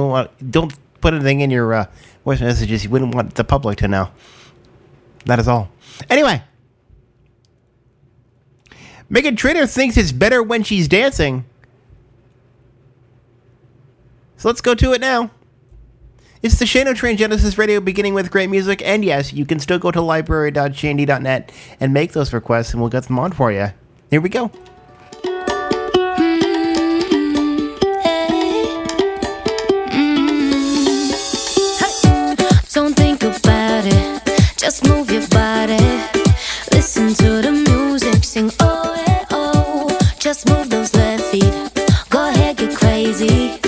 [0.50, 1.86] Don't put anything in your uh,
[2.24, 4.10] voice messages you wouldn't want the public to know.
[5.26, 5.70] That is all.
[6.10, 6.42] Anyway,
[9.12, 11.46] Meghan Trainor thinks it's better when she's dancing.
[14.38, 15.30] So let's go to it now.
[16.42, 19.60] It's the Shane O Train Genesis Radio beginning with great music, and yes, you can
[19.60, 23.70] still go to library.shandy.net and make those requests, and we'll get them on for you.
[24.10, 24.52] Here we go.
[32.74, 34.24] Don't think about it,
[34.58, 35.78] just move your body.
[36.72, 39.96] Listen to the music, sing oh eh, oh.
[40.18, 41.54] Just move those left feet,
[42.10, 43.63] go ahead get crazy.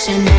[0.00, 0.29] Simple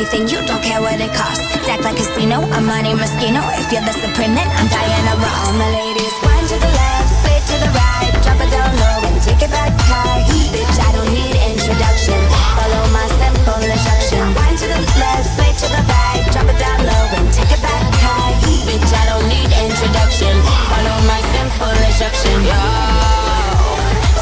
[0.00, 1.44] anything, you don't care what it costs.
[1.68, 3.44] Act like casino, I'm Money Moschino.
[3.60, 5.36] If you're the supreme, then I'm Diana Ross.
[5.44, 8.98] All my ladies, wind to the left, sway to the right, drop it down low
[9.04, 10.24] and take it back high.
[10.56, 12.16] Bitch, I don't need introduction.
[12.56, 14.24] Follow my simple instruction.
[14.40, 17.60] Wind to the left, sway to the right, drop it down low and take it
[17.60, 18.32] back high.
[18.64, 20.32] Bitch, I don't need introduction.
[20.72, 22.36] Follow my simple instruction.
[22.48, 22.56] Yo,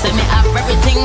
[0.03, 0.98] Say me have everything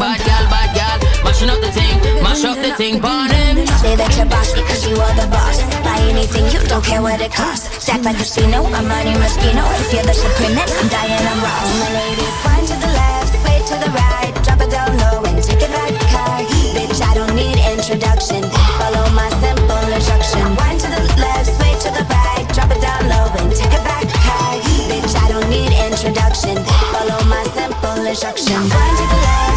[0.00, 3.56] bad girl, bad girl, mashing up the thing, mash up the thing, him.
[3.84, 5.60] Say that you're bossy cause you are the boss.
[5.84, 7.68] Buy anything, you don't care what it costs.
[7.88, 9.60] Act like casino, I'm Money Moschino.
[9.84, 11.68] If you're the supreme, then I'm Diana Ross.
[11.68, 15.20] All my ladies, wind to the left, sway to the right, drop it down low
[15.28, 16.48] and take it back high.
[16.72, 18.40] Bitch, I don't need introduction.
[18.80, 20.40] Follow my simple instruction.
[20.56, 23.84] Wind to the left, sway to the right, drop it down low and take it
[23.84, 24.64] back high.
[24.88, 26.56] Bitch, I don't need introduction.
[26.88, 28.60] Follow my simple instruction.
[28.64, 29.49] Wind to the left,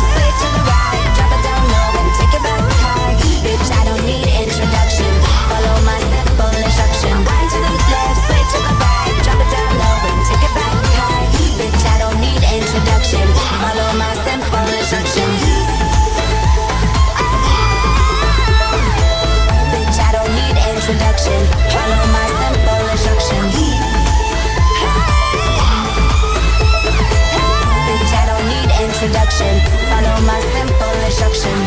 [29.24, 31.58] Follow my simple instruction.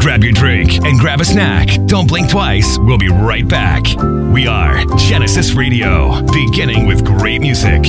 [0.00, 1.75] Grab your drink and grab a snack.
[1.86, 2.78] Don't blink twice.
[2.78, 3.84] We'll be right back.
[4.32, 7.84] We are Genesis Radio, beginning with great music.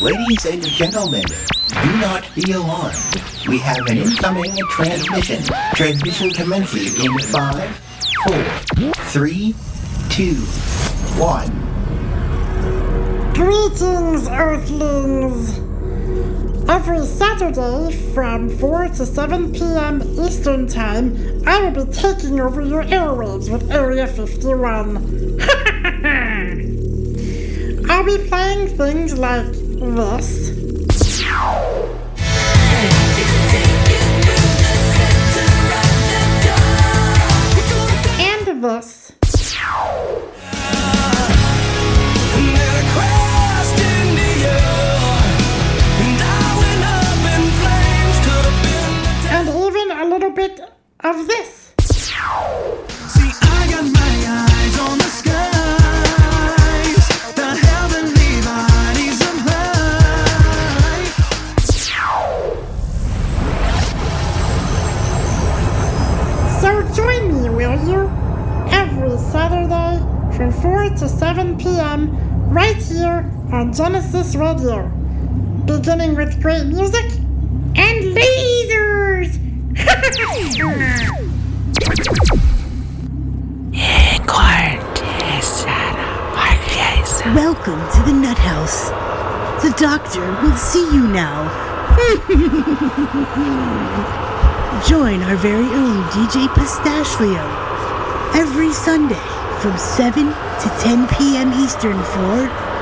[0.00, 2.94] Ladies and gentlemen, do not be alarmed.
[3.48, 5.42] We have an incoming transmission.
[5.74, 7.76] Transmission commences in five,
[8.24, 8.44] four,
[9.10, 9.56] three,
[10.08, 10.36] two,
[11.18, 11.50] one.
[13.34, 15.63] Greetings, Earthlings!
[16.66, 20.02] Every Saturday from 4 to 7 p.m.
[20.18, 24.96] Eastern Time, I will be taking over your airwaves with Area 51.
[27.90, 30.53] I'll be playing things like this.
[74.64, 74.92] Genesis
[75.66, 77.04] Beginning with great music
[77.76, 79.38] and lasers!
[87.34, 88.88] Welcome to the Nut House.
[89.62, 91.50] The doctor will see you now.
[94.88, 97.44] Join our very own DJ Pistachio
[98.34, 99.20] every Sunday
[99.60, 101.52] from 7 to 10 p.m.
[101.62, 102.73] Eastern for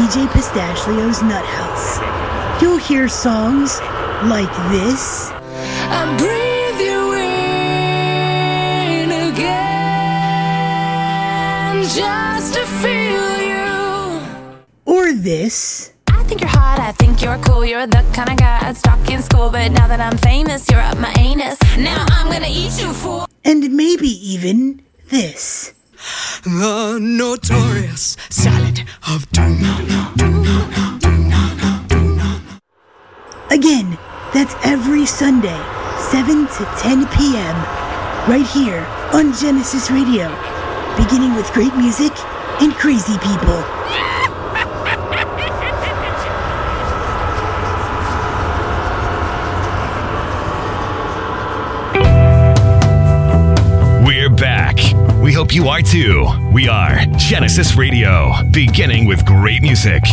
[0.00, 2.00] DJ Pistachio's Nut House.
[2.62, 3.80] You'll hear songs
[4.24, 5.30] like this.
[5.30, 7.12] I breathe you
[9.02, 9.74] in again
[11.84, 14.22] just to feel you.
[14.86, 15.92] Or this.
[16.08, 17.66] I think you're hot, I think you're cool.
[17.66, 19.50] You're the kind of guy I'd stalk in school.
[19.50, 21.58] But now that I'm famous, you're up my anus.
[21.76, 23.26] Now I'm gonna eat you, fool.
[23.44, 24.80] And maybe even
[25.10, 25.74] this.
[26.42, 27.79] The notorious
[38.30, 40.28] right here on Genesis Radio,
[40.96, 42.12] beginning with great music
[42.62, 43.60] and crazy people.
[54.06, 54.76] We're back.
[55.20, 56.24] We hope you are too.
[56.52, 60.04] We are Genesis Radio, beginning with great music.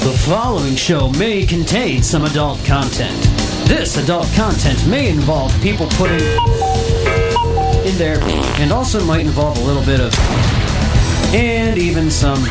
[0.00, 3.33] The following show may contain some adult content.
[3.66, 6.20] This adult content may involve people putting
[7.86, 8.18] in there
[8.60, 10.14] and also might involve a little bit of
[11.34, 12.44] and even some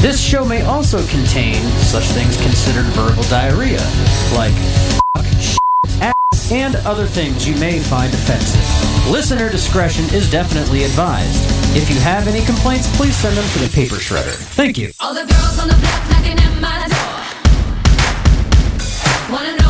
[0.00, 3.80] This show may also contain such things considered verbal diarrhea,
[4.32, 4.54] like
[5.12, 5.58] fuck, shit,
[6.00, 9.10] ass, and other things you may find offensive.
[9.10, 11.42] Listener discretion is definitely advised.
[11.76, 14.36] If you have any complaints, please send them to the paper shredder.
[14.54, 14.92] Thank you.
[15.00, 17.17] All the girls on the block knocking at my door.
[19.30, 19.67] Wanna know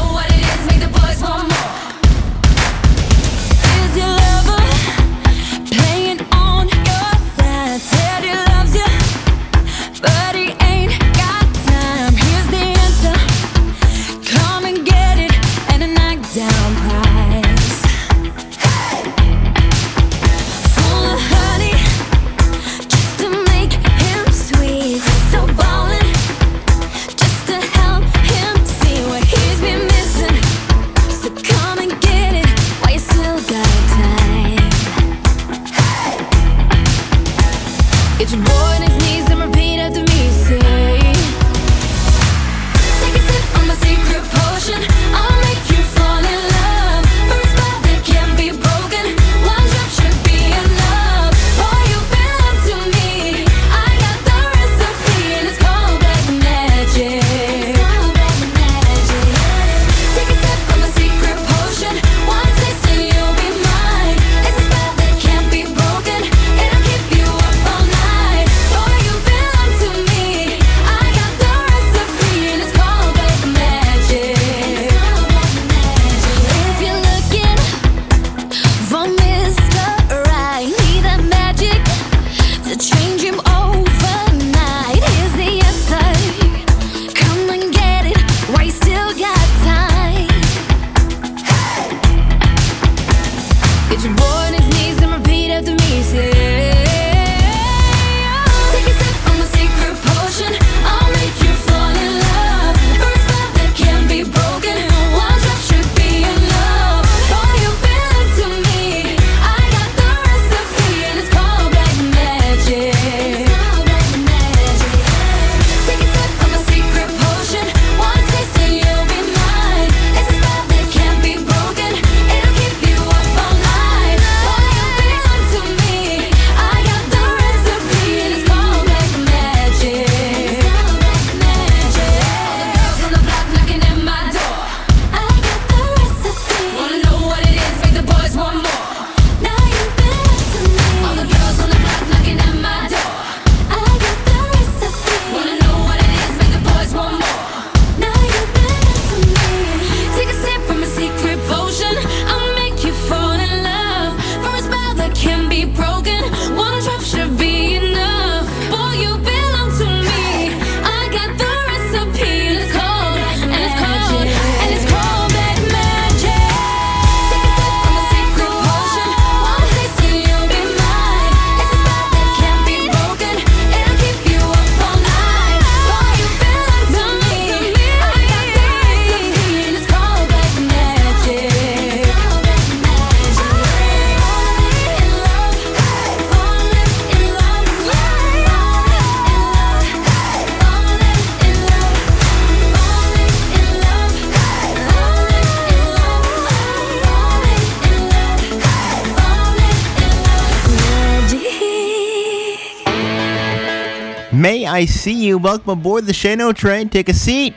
[205.38, 206.88] welcome aboard the Shane O train.
[206.88, 207.54] Take a seat.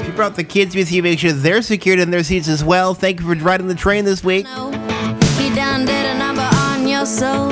[0.00, 2.64] If you brought the kids with you, make sure they're secured in their seats as
[2.64, 2.94] well.
[2.94, 4.46] Thank you for riding the train this week.
[4.46, 7.48] A number on your soul.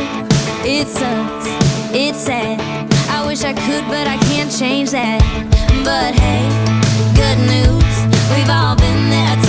[0.65, 1.47] It sucks.
[1.93, 2.61] It's sad.
[3.11, 5.21] I wish I could, but I can't change that.
[5.85, 6.47] But hey,
[7.19, 7.95] good news.
[8.31, 9.42] We've all been there.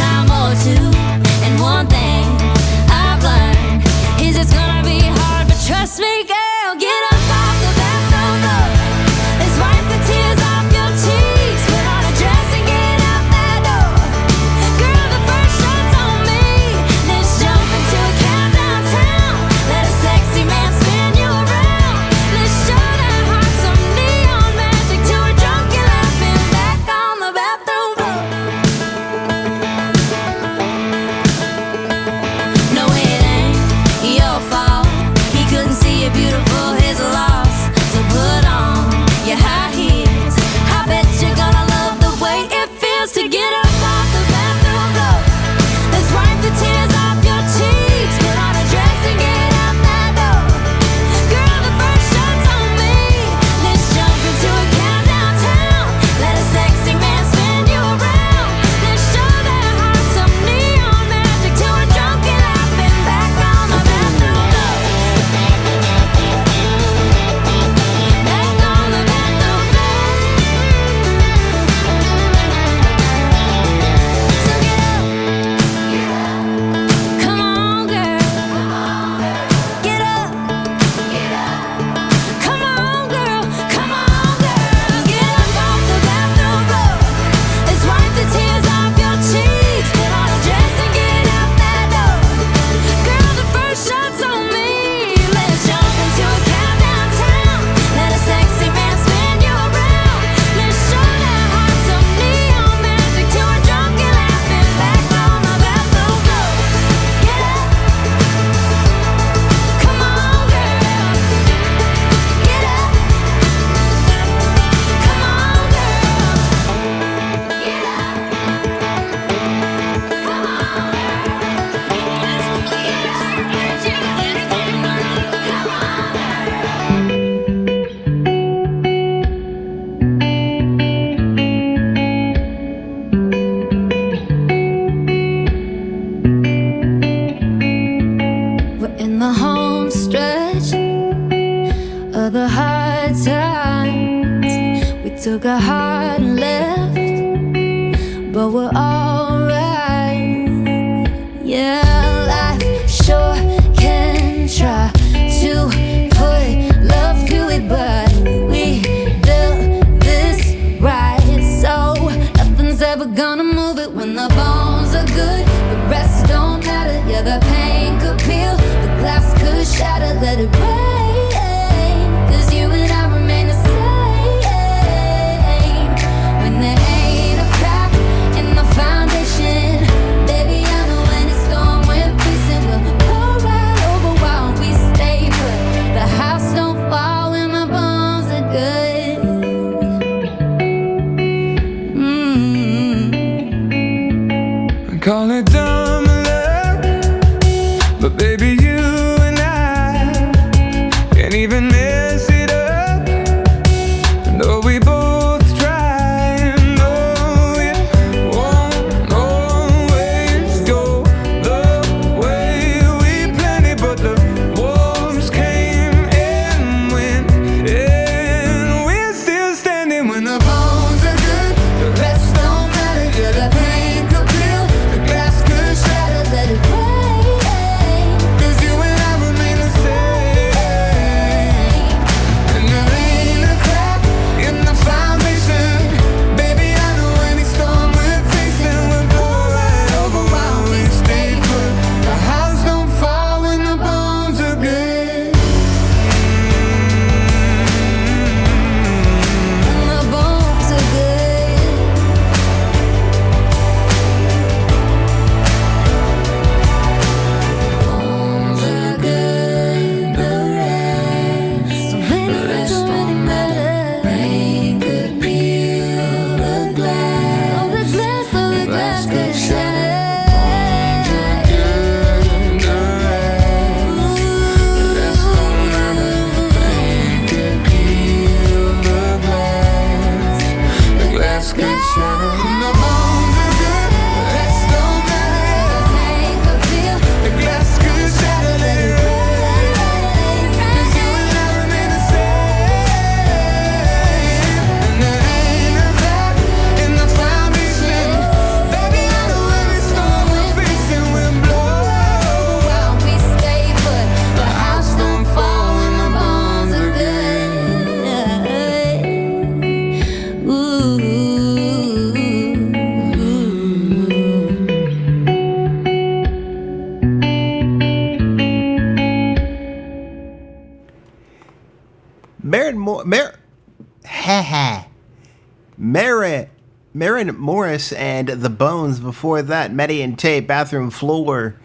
[327.93, 328.99] And the Bones.
[328.99, 331.55] Before that, Maddie and Tae, Bathroom Floor,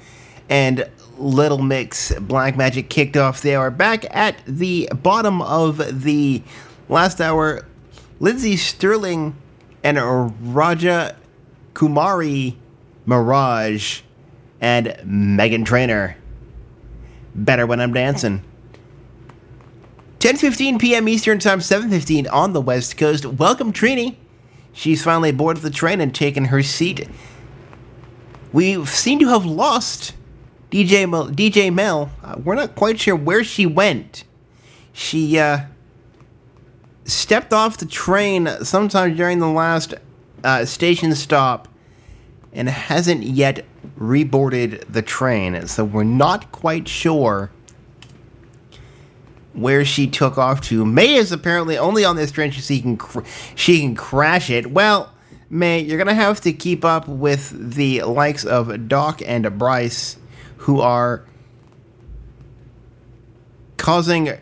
[0.49, 3.71] and Little Mix, Black Magic kicked off the hour.
[3.71, 6.43] Back at the bottom of the
[6.89, 7.67] last hour,
[8.21, 9.37] Lindsey Stirling
[9.83, 9.99] and
[10.55, 11.17] Raja
[11.75, 12.57] Kumari
[13.07, 14.01] Mirage
[14.61, 16.17] and Meghan Trainor.
[17.35, 18.43] Better when I'm dancing.
[20.19, 21.09] 10:15 p.m.
[21.09, 23.25] Eastern Time, 7:15 on the West Coast.
[23.25, 24.17] Welcome, Trini.
[24.79, 27.09] She's finally aboard the train and taken her seat.
[28.53, 30.15] We seem to have lost
[30.71, 31.31] DJ Mel.
[31.31, 32.13] DJ Mel.
[32.23, 34.23] Uh, we're not quite sure where she went.
[34.93, 35.63] She uh,
[37.03, 39.95] stepped off the train sometime during the last
[40.45, 41.67] uh, station stop
[42.53, 43.65] and hasn't yet
[43.99, 45.67] reboarded the train.
[45.67, 47.51] So we're not quite sure
[49.59, 50.85] where she took off to.
[50.85, 53.21] May is apparently only on this train so she can cr-
[53.55, 54.71] she can crash it.
[54.71, 55.13] Well,
[55.51, 60.19] May, you're gonna have to keep up with the likes of Doc and Bryce,
[60.59, 61.25] who are
[63.79, 64.33] causing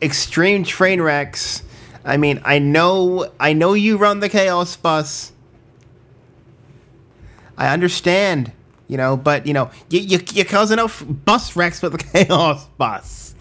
[0.00, 1.62] extreme train wrecks.
[2.04, 5.32] I mean, I know, I know you run the chaos bus.
[7.56, 8.52] I understand,
[8.88, 12.66] you know, but you know, you you, you cause enough bus wrecks with the chaos
[12.78, 13.34] bus.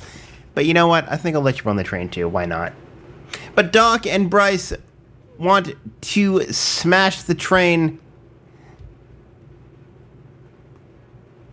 [0.53, 1.09] But you know what?
[1.09, 2.27] I think I'll let you run the train too.
[2.27, 2.73] Why not?
[3.55, 4.73] But Doc and Bryce
[5.37, 7.99] want to smash the train.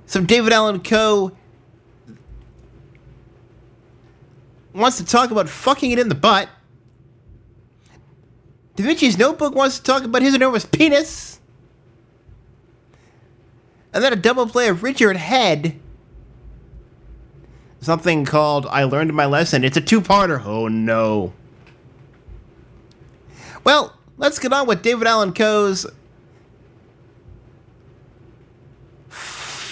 [0.06, 1.32] So David Allan Coe
[4.74, 6.48] wants to talk about fucking it in the butt.
[8.76, 11.40] Da Vinci's Notebook wants to talk about his enormous penis.
[13.92, 15.80] And then a double play of Richard Head.
[17.80, 19.64] Something called I Learned My Lesson.
[19.64, 20.44] It's a two parter.
[20.44, 21.32] Oh no.
[23.64, 25.86] Well, let's get on with David Allan Coe's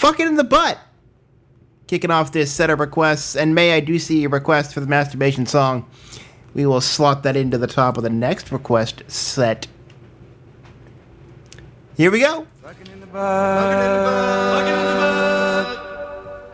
[0.07, 0.79] Fucking in the Butt.
[1.89, 3.35] Kicking off this set of requests.
[3.35, 5.89] And may I do see a request for the masturbation song.
[6.55, 9.67] We will slot that into the top of the next request set.
[11.97, 12.47] Here we go.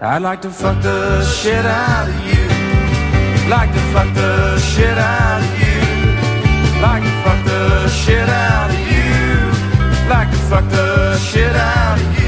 [0.04, 3.48] I'd like to fuck the shit out of you.
[3.48, 6.82] Like to fuck the shit out of you.
[6.82, 10.10] Like to fuck the shit out of you.
[10.10, 12.21] Like to fuck the shit out of you.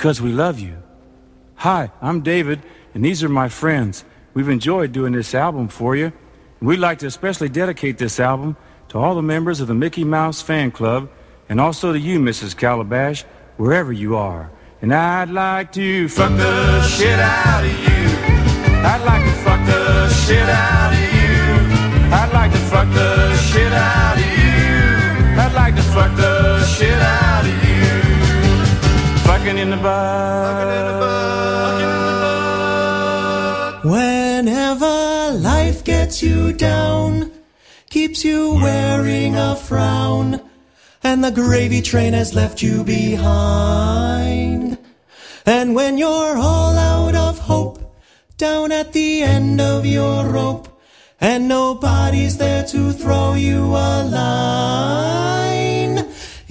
[0.00, 0.82] Because we love you.
[1.56, 2.62] Hi, I'm David,
[2.94, 4.02] and these are my friends.
[4.32, 6.10] We've enjoyed doing this album for you.
[6.62, 8.56] We'd like to especially dedicate this album
[8.88, 11.10] to all the members of the Mickey Mouse Fan Club
[11.50, 12.56] and also to you, Mrs.
[12.56, 13.24] Calabash,
[13.58, 14.50] wherever you are.
[14.80, 18.08] And I'd like to fuck the shit out of you.
[18.80, 22.10] I'd like to fuck the shit out of you.
[22.10, 25.42] I'd like to fuck the shit out of you.
[25.42, 27.69] I'd like to fuck the shit out of you.
[29.30, 30.10] Fucking in the butt.
[33.84, 37.30] Whenever life gets you down,
[37.90, 40.40] keeps you wearing a frown,
[41.04, 44.76] and the gravy train has left you behind.
[45.46, 47.78] And when you're all out of hope,
[48.36, 50.66] down at the end of your rope,
[51.20, 55.29] and nobody's there to throw you a line,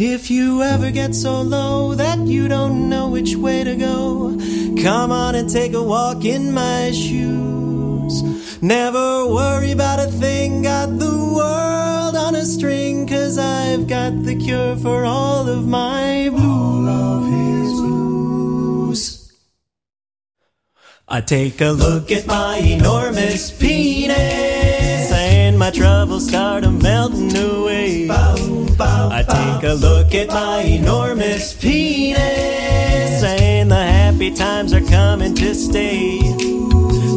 [0.01, 4.33] If you ever get so low that you don't know which way to go,
[4.81, 8.23] come on and take a walk in my shoes.
[8.61, 14.37] Never worry about a thing, got the world on a string, cause I've got the
[14.37, 16.49] cure for all of my blues.
[21.09, 27.48] I take a look at my enormous penis, and my troubles start to melt away.
[28.81, 32.19] I take a look at my enormous penis,
[33.23, 36.19] and the happy times are coming to stay.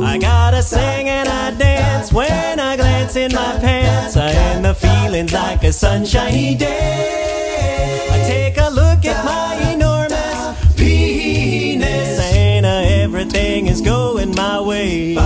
[0.02, 5.32] I gotta sing and I dance when I glance in my pants, and the feeling's
[5.32, 8.09] like a sunshiny day.
[8.10, 15.16] I take a look at my enormous penis, and uh, everything is going my way.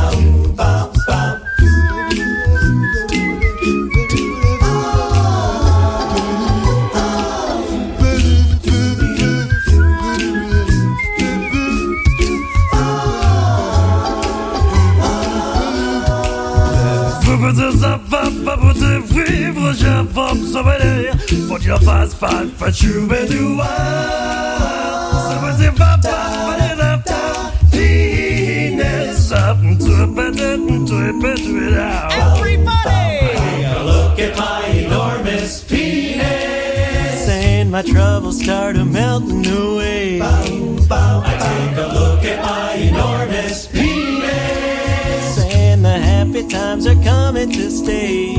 [21.48, 27.14] Faut dire fast fan, fa chube du Ça va c'est pas pas pas les after
[27.70, 33.20] Penis up to a bed to a bed to it out Everybody!
[33.36, 40.20] Take a look at my enormous penis, and my troubles start a melting away.
[40.20, 40.42] I
[41.38, 43.95] take a look at my enormous penis, and the
[46.26, 48.32] happy times are coming to stay.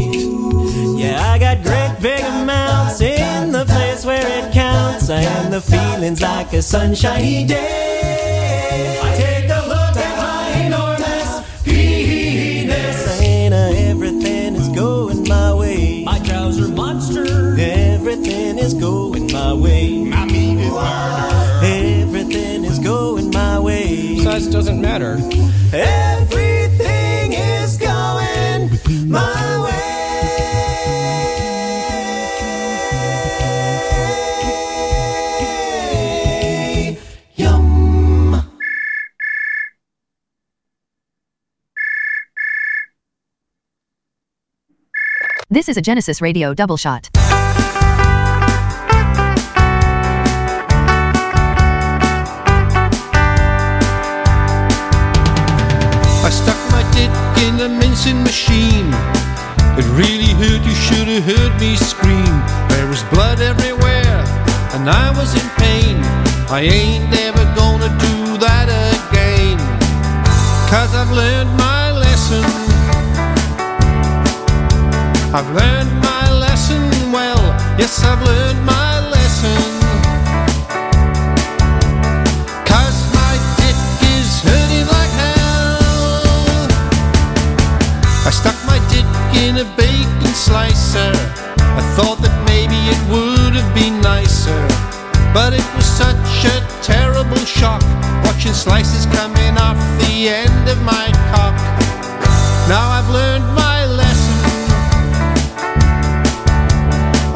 [0.97, 6.21] Yeah, I got great big amounts in the place where it counts, and the feeling's
[6.21, 8.99] like a sunshiny day.
[9.01, 16.03] I take a look at my enormous penis, and uh, everything is going my way.
[16.03, 17.55] My trouser monster.
[17.59, 20.03] Everything is going my way.
[20.03, 20.73] My meat is
[21.63, 24.19] Everything is going my way.
[24.19, 25.19] Size doesn't matter.
[25.73, 26.56] Everything
[45.57, 47.09] This is a Genesis Radio double shot.
[56.21, 57.09] I stuck my dick
[57.41, 58.93] in a mincing machine.
[59.79, 62.43] It really hurt, you should have heard me scream.
[62.69, 64.23] There was blood everywhere,
[64.75, 65.97] and I was in pain.
[66.53, 69.57] I ain't ever gonna do that again.
[70.69, 72.76] Cause I've learned my lesson.
[75.37, 76.81] I've learned my lesson
[77.11, 77.37] well.
[77.77, 79.61] Yes, I've learned my lesson.
[82.65, 83.77] Cause my dick
[84.17, 86.65] is hurting like hell.
[88.25, 89.05] I stuck my dick
[89.37, 91.13] in a bacon slicer.
[91.61, 94.57] I thought that maybe it would have been nicer.
[95.37, 97.83] But it was such a terrible shock
[98.25, 101.53] watching slices coming off the end of my cock.
[102.67, 103.76] Now I've learned my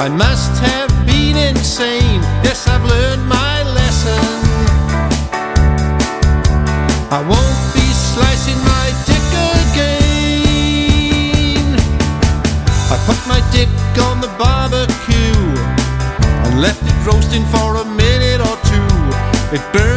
[0.02, 2.22] I must have been insane.
[2.42, 4.18] Yes, I've learned my lesson.
[7.14, 9.22] I won't be slicing my dick
[9.62, 10.58] again.
[12.90, 13.70] I put my dick
[14.02, 15.46] on the barbecue
[16.50, 18.90] and left it roasting for a minute or two.
[19.56, 19.91] It burned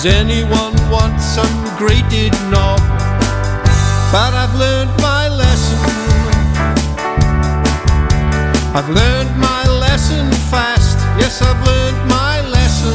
[0.00, 2.78] Does anyone want some grated knob?
[4.12, 5.78] but I've learned my lesson.
[8.78, 10.98] I've learned my lesson fast.
[11.18, 12.94] Yes, I've learned my lesson.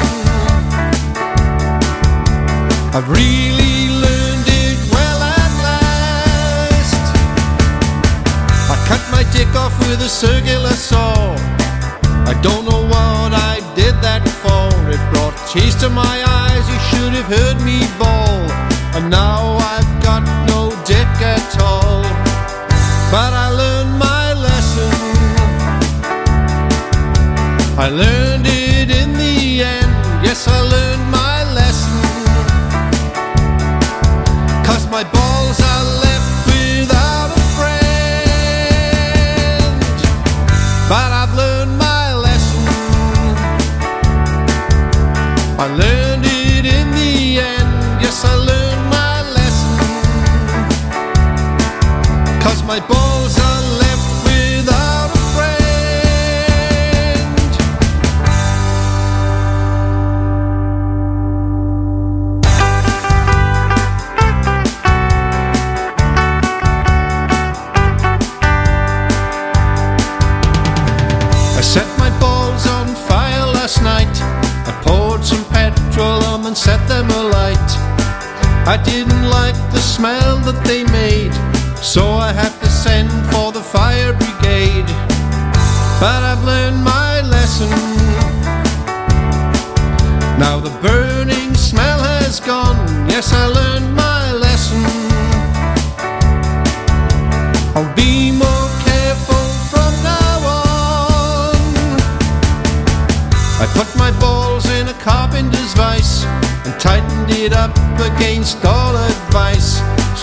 [2.96, 7.04] I've really learned it well at last.
[8.72, 11.36] I cut my dick off with a circular saw.
[12.32, 14.72] I don't know what I did that for.
[14.90, 16.23] It brought tears to my
[17.24, 17.32] eyes.
[17.32, 18.52] You should have heard me bawl.
[18.96, 22.02] And now I've got no dick at all.
[23.12, 23.43] But I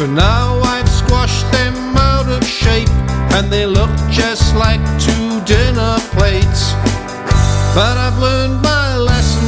[0.00, 2.88] So now I've squashed them out of shape
[3.36, 6.72] and they look just like two dinner plates.
[7.74, 9.46] But I've learned my lesson.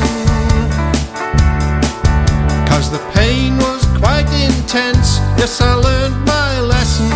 [2.69, 5.21] Cause the pain was quite intense.
[5.41, 7.09] Yes, I learned my lesson.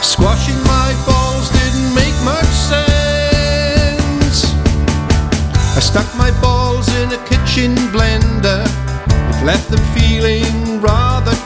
[0.00, 4.44] Squashing my balls didn't make much sense.
[5.76, 8.62] I stuck my balls in a kitchen blender.
[9.28, 10.35] It left them feeling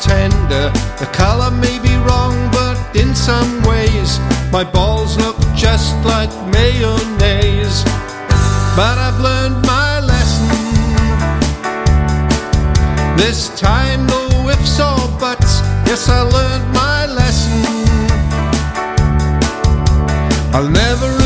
[0.01, 0.70] tender.
[0.98, 4.18] The color may be wrong, but in some ways,
[4.51, 7.85] my balls look just like mayonnaise.
[8.77, 10.48] But I've learned my lesson.
[13.16, 15.60] This time, no ifs or buts.
[15.86, 17.60] Yes, I learned my lesson.
[20.55, 21.19] I'll never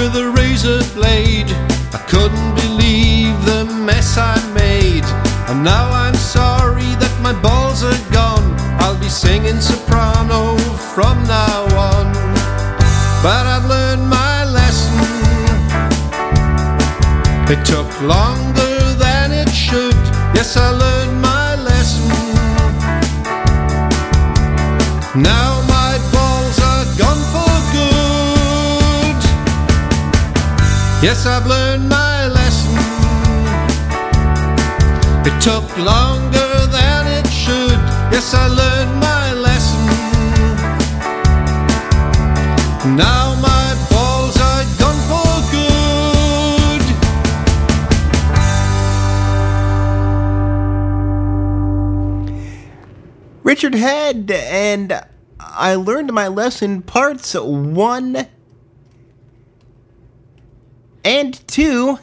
[0.00, 1.50] with a razor blade.
[1.92, 5.04] I couldn't believe the mess I made.
[5.48, 8.48] And now I'm sorry that my balls are gone.
[8.80, 10.56] I'll be singing soprano
[10.94, 11.60] from now
[11.90, 12.06] on.
[13.24, 14.96] But I've learned my lesson.
[17.52, 20.00] It took longer than it should.
[20.34, 20.89] Yes, I learned
[31.10, 32.70] Yes, I've learned my lesson.
[35.26, 37.80] It took longer than it should.
[38.14, 39.86] Yes, I learned my lesson.
[42.94, 46.82] Now my balls are gone for good.
[53.42, 55.02] Richard Head, and
[55.40, 58.28] I learned my lesson parts one
[61.04, 61.98] and two.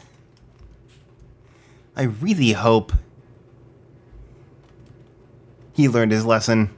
[1.96, 2.92] I really hope
[5.72, 6.70] he learned his lesson.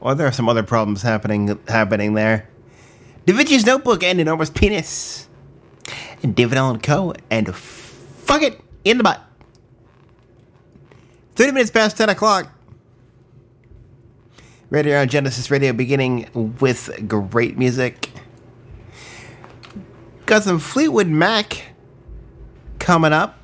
[0.00, 2.48] Or there are some other problems happening happening there.
[3.24, 5.28] Da Vinci's Notebook and Enormous Penis.
[6.22, 7.14] And David Allan Coe.
[7.30, 9.20] and Fuck It in the Butt.
[11.34, 12.50] 30 minutes past 10 o'clock.
[14.70, 16.28] Radio Genesis Radio beginning
[16.60, 18.10] with great music.
[20.26, 21.62] Got some Fleetwood Mac
[22.80, 23.38] coming up.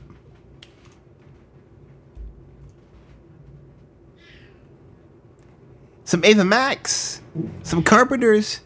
[6.04, 7.22] Some Ava Max,
[7.62, 8.60] some Carpenters,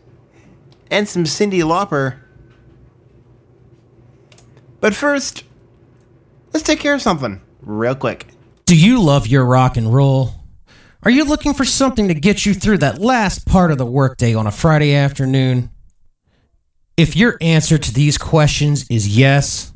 [0.90, 2.18] and some Cyndi Lauper.
[4.80, 5.44] But first,
[6.52, 8.26] let's take care of something real quick.
[8.64, 10.30] Do you love your rock and roll?
[11.02, 14.34] Are you looking for something to get you through that last part of the workday
[14.34, 15.70] on a Friday afternoon?
[16.96, 19.74] If your answer to these questions is yes,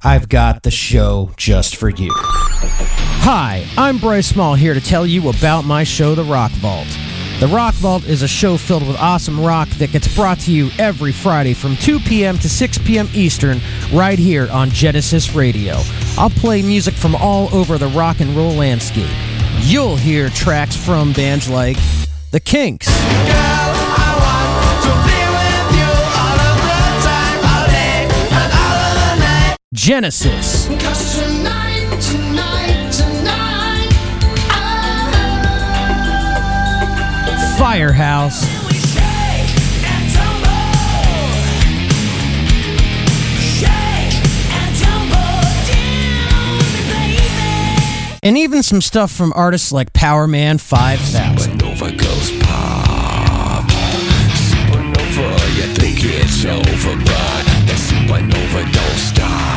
[0.00, 2.12] I've got the show just for you.
[2.14, 6.86] Hi, I'm Bryce Small here to tell you about my show, The Rock Vault.
[7.40, 10.70] The Rock Vault is a show filled with awesome rock that gets brought to you
[10.78, 12.38] every Friday from 2 p.m.
[12.38, 13.08] to 6 p.m.
[13.12, 13.60] Eastern,
[13.92, 15.80] right here on Genesis Radio.
[16.16, 19.10] I'll play music from all over the rock and roll landscape.
[19.62, 21.76] You'll hear tracks from bands like
[22.30, 22.86] The Kinks,
[29.72, 30.66] Genesis,
[37.56, 38.44] Firehouse,
[48.24, 51.60] and even some stuff from artists like Powerman 5000.
[51.60, 51.90] Supernova
[55.54, 59.49] you think it's over, but the supernova don't stop.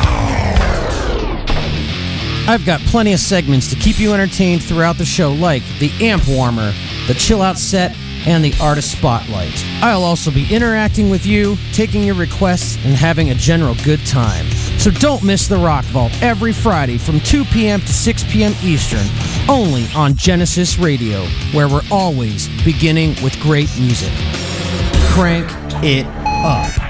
[2.46, 6.28] I've got plenty of segments to keep you entertained throughout the show, like the amp
[6.28, 6.74] warmer,
[7.06, 7.96] the chill out set,
[8.26, 9.64] and the artist spotlight.
[9.82, 14.46] I'll also be interacting with you, taking your requests, and having a general good time.
[14.78, 17.80] So don't miss the Rock Vault every Friday from 2 p.m.
[17.80, 18.52] to 6 p.m.
[18.62, 19.06] Eastern,
[19.48, 24.12] only on Genesis Radio, where we're always beginning with great music.
[25.12, 25.50] Crank
[25.82, 26.06] it
[26.44, 26.83] up.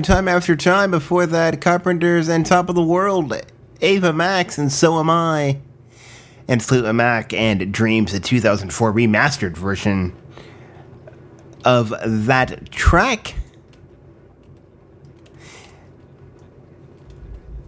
[0.00, 0.92] And Time After Time.
[0.92, 3.34] Before that, Carpenters and Top of the World,
[3.82, 5.60] Ava Max and So Am I.
[6.48, 10.16] And Fleetwood Mac and Dreams, the 2004 remastered version
[11.66, 13.34] of that track.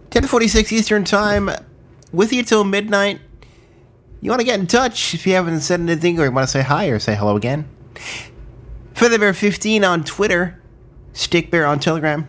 [0.09, 1.51] 1046 Eastern Time,
[2.11, 3.21] with you till midnight.
[4.21, 6.51] You want to get in touch if you haven't said anything or you want to
[6.51, 7.69] say hi or say hello again.
[8.95, 10.62] Featherbear15 on Twitter,
[11.13, 12.27] Stickbear on Telegram,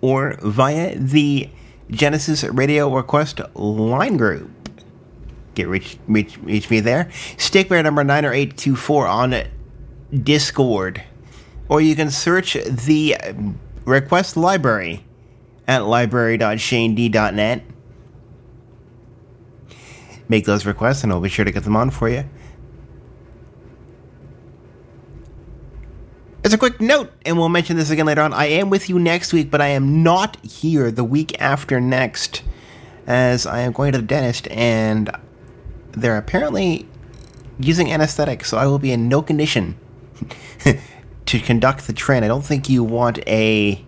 [0.00, 1.48] or via the
[1.90, 4.50] Genesis Radio Request line group.
[5.54, 7.06] Get reach, reach, reach me there.
[7.36, 9.34] Stickbear number 90824 on
[10.22, 11.02] Discord.
[11.68, 13.16] Or you can search the
[13.84, 15.04] request library
[15.68, 17.62] at library.shaned.net.
[20.28, 22.24] Make those requests and I'll be sure to get them on for you.
[26.44, 28.98] As a quick note, and we'll mention this again later on, I am with you
[28.98, 32.42] next week, but I am not here the week after next,
[33.06, 35.08] as I am going to the dentist, and
[35.92, 36.88] they're apparently
[37.60, 39.76] using anesthetic, so I will be in no condition
[41.26, 42.24] to conduct the train.
[42.24, 43.84] I don't think you want a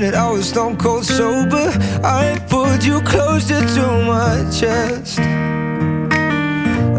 [0.00, 1.72] minute I was stone cold sober,
[2.04, 5.18] I pulled you closer to my chest.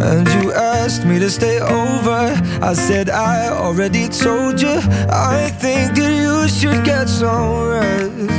[0.09, 2.35] And you asked me to stay over.
[2.61, 8.38] I said, I already told you, I think that you should get some rest.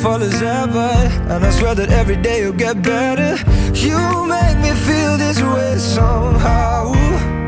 [0.00, 3.36] beautiful as ever And I swear that every day you'll get better.
[3.74, 7.39] You make me feel this way somehow.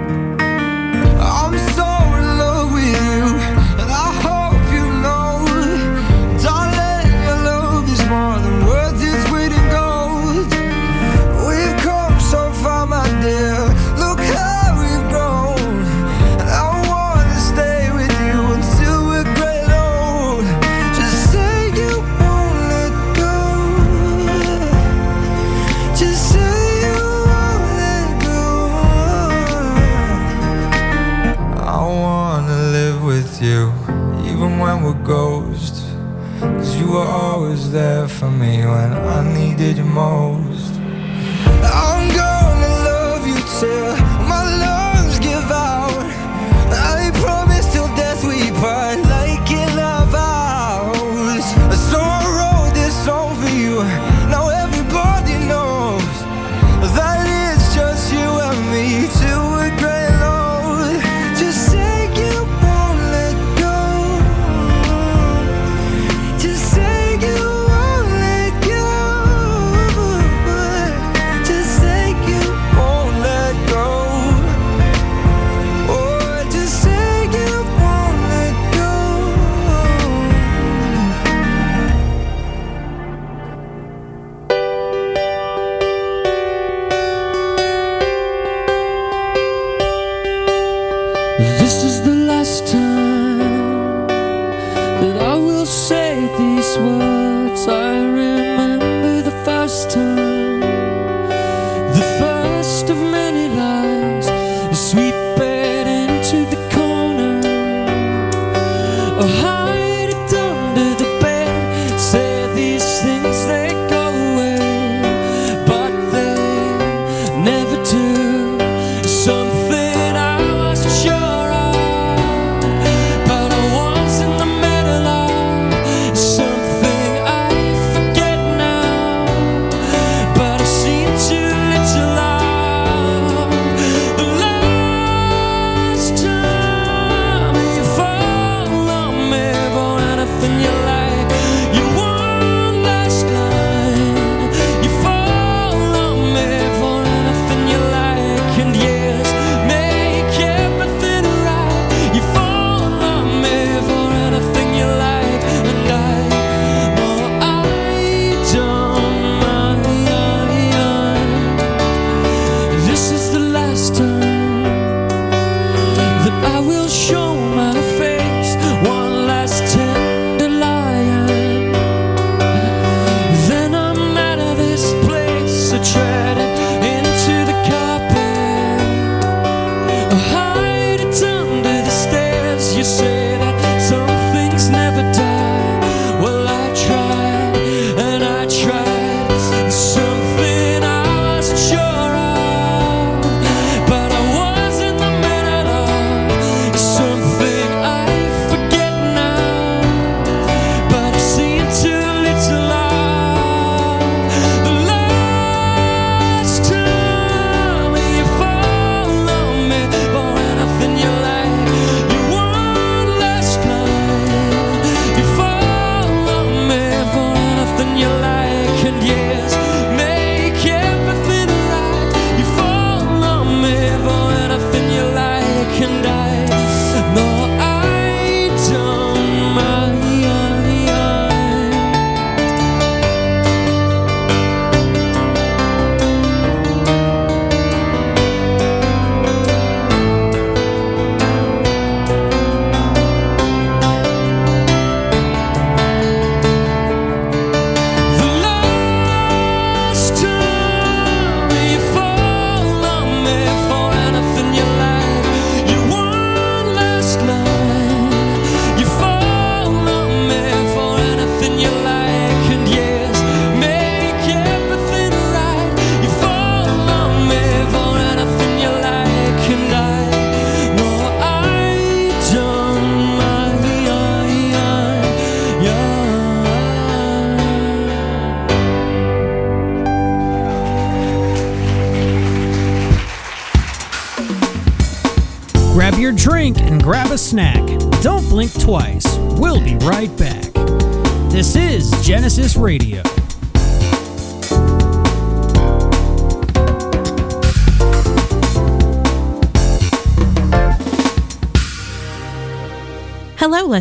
[37.73, 40.32] there for me when I needed you most.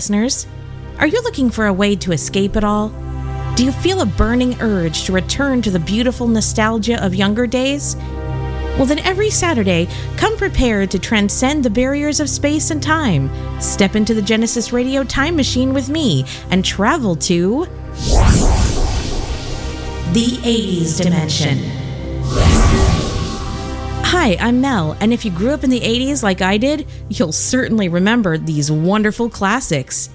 [0.01, 0.47] Listeners.
[0.97, 2.89] Are you looking for a way to escape it all?
[3.55, 7.95] Do you feel a burning urge to return to the beautiful nostalgia of younger days?
[8.77, 9.87] Well, then every Saturday,
[10.17, 13.29] come prepared to transcend the barriers of space and time.
[13.61, 17.65] Step into the Genesis Radio time machine with me and travel to
[20.13, 21.80] the 80s dimension.
[24.21, 27.31] Hi, I'm Mel, and if you grew up in the 80s like I did, you'll
[27.31, 30.11] certainly remember these wonderful classics.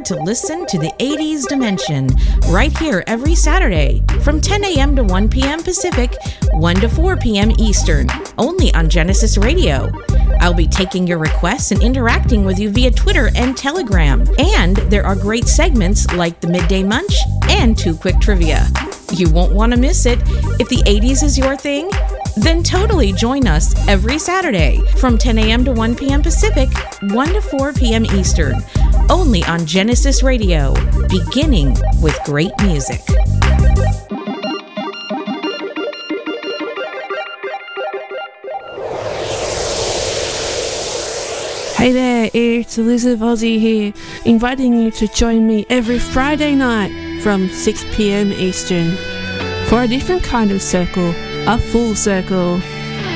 [0.00, 2.08] To listen to the 80s Dimension
[2.48, 4.96] right here every Saturday from 10 a.m.
[4.96, 5.62] to 1 p.m.
[5.62, 6.16] Pacific,
[6.52, 7.50] 1 to 4 p.m.
[7.52, 8.08] Eastern,
[8.38, 9.92] only on Genesis Radio.
[10.40, 14.24] I'll be taking your requests and interacting with you via Twitter and Telegram.
[14.38, 17.14] And there are great segments like the Midday Munch
[17.48, 18.66] and Two Quick Trivia.
[19.12, 20.18] You won't want to miss it.
[20.58, 21.90] If the 80s is your thing,
[22.36, 25.64] then totally join us every Saturday from 10 a.m.
[25.64, 26.22] to 1 p.m.
[26.22, 26.68] Pacific,
[27.02, 28.04] 1 to 4 p.m.
[28.06, 28.54] Eastern,
[29.10, 30.74] only on Genesis Radio,
[31.08, 33.00] beginning with great music.
[41.76, 43.92] Hey there, it's Elizabeth Ozzy here,
[44.24, 48.92] inviting you to join me every Friday night from 6 pm Eastern
[49.66, 51.12] for a different kind of circle,
[51.46, 52.58] a full circle.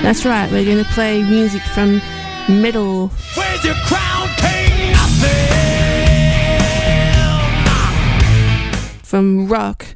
[0.02, 2.00] That's right, we're going to play music from
[2.48, 4.07] metal, Where's your crown,
[9.08, 9.86] from rock,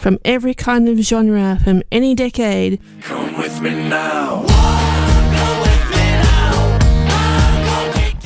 [0.00, 2.80] from every kind of genre, from any decade.
[3.02, 4.44] Come with me now.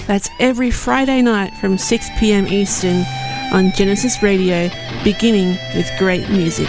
[0.07, 3.07] That's every Friday night from 6 pm Eastern
[3.55, 4.69] on Genesis Radio,
[5.03, 6.69] beginning with great music.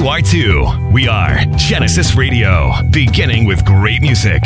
[0.00, 0.66] You are too.
[0.92, 4.42] We are Genesis Radio, beginning with great music.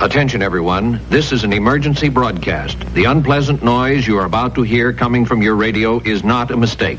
[0.00, 1.00] Attention, everyone.
[1.10, 2.80] This is an emergency broadcast.
[2.92, 6.56] The unpleasant noise you are about to hear coming from your radio is not a
[6.56, 6.98] mistake.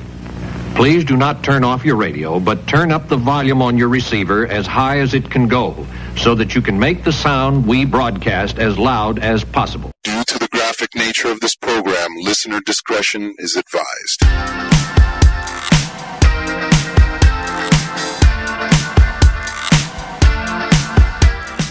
[0.74, 4.48] Please do not turn off your radio, but turn up the volume on your receiver
[4.48, 5.86] as high as it can go
[6.16, 9.91] so that you can make the sound we broadcast as loud as possible.
[10.03, 14.70] Due to the graphic nature of this program, listener discretion is advised.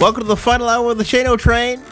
[0.00, 1.82] Welcome to the final hour of the Shane O Train.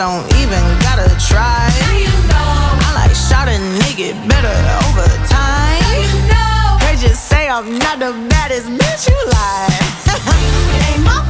[0.00, 1.68] Don't even gotta try.
[1.68, 4.56] I like shot a nigga better
[4.88, 6.78] over time.
[6.80, 9.76] They just say I'm not the baddest bitch you like.
[10.72, 11.29] it ain't my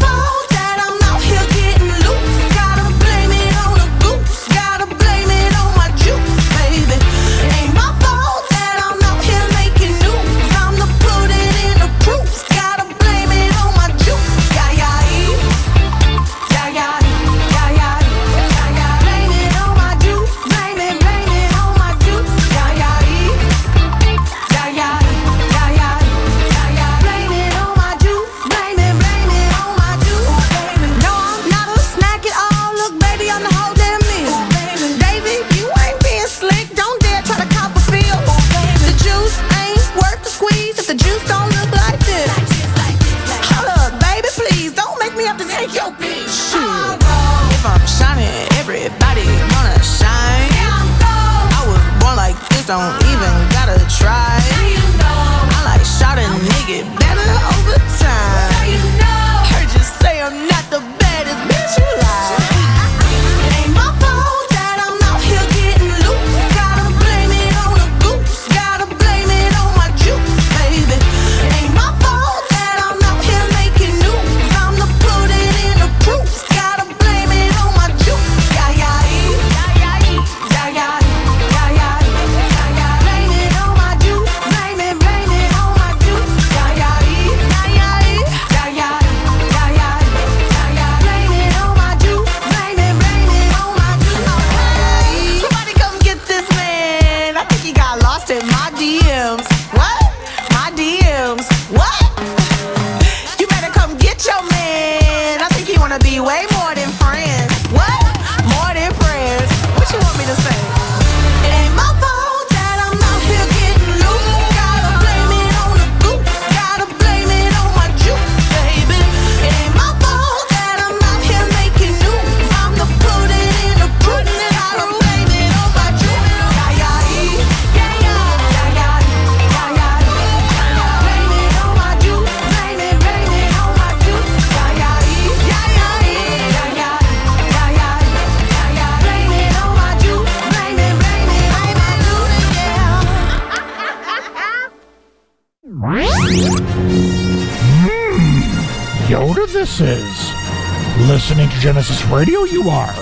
[152.21, 152.95] radio you are.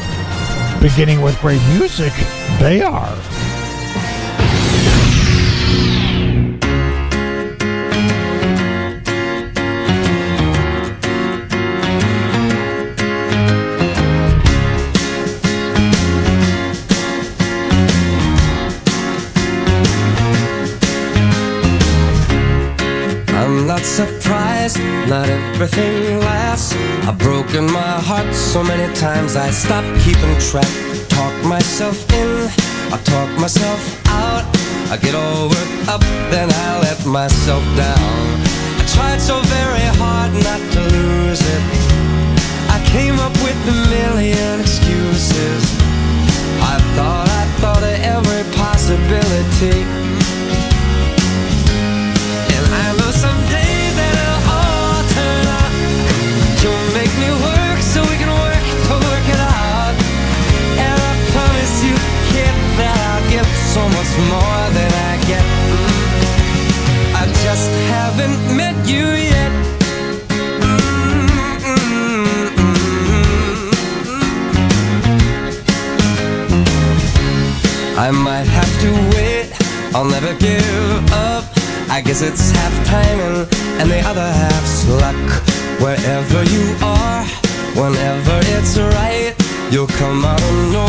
[0.81, 2.13] Beginning with great music,
[2.61, 3.38] they are.
[28.59, 30.67] So many times I stop keeping track.
[31.09, 32.51] Talk myself in,
[32.93, 34.45] I talk myself out.
[34.91, 36.01] I get all worked up,
[36.33, 37.98] then I let myself down.
[82.09, 83.47] guess it's half timing
[83.81, 85.29] and the other half's luck.
[85.79, 87.23] Wherever you are,
[87.77, 89.35] whenever it's right,
[89.71, 90.88] you'll come out of nowhere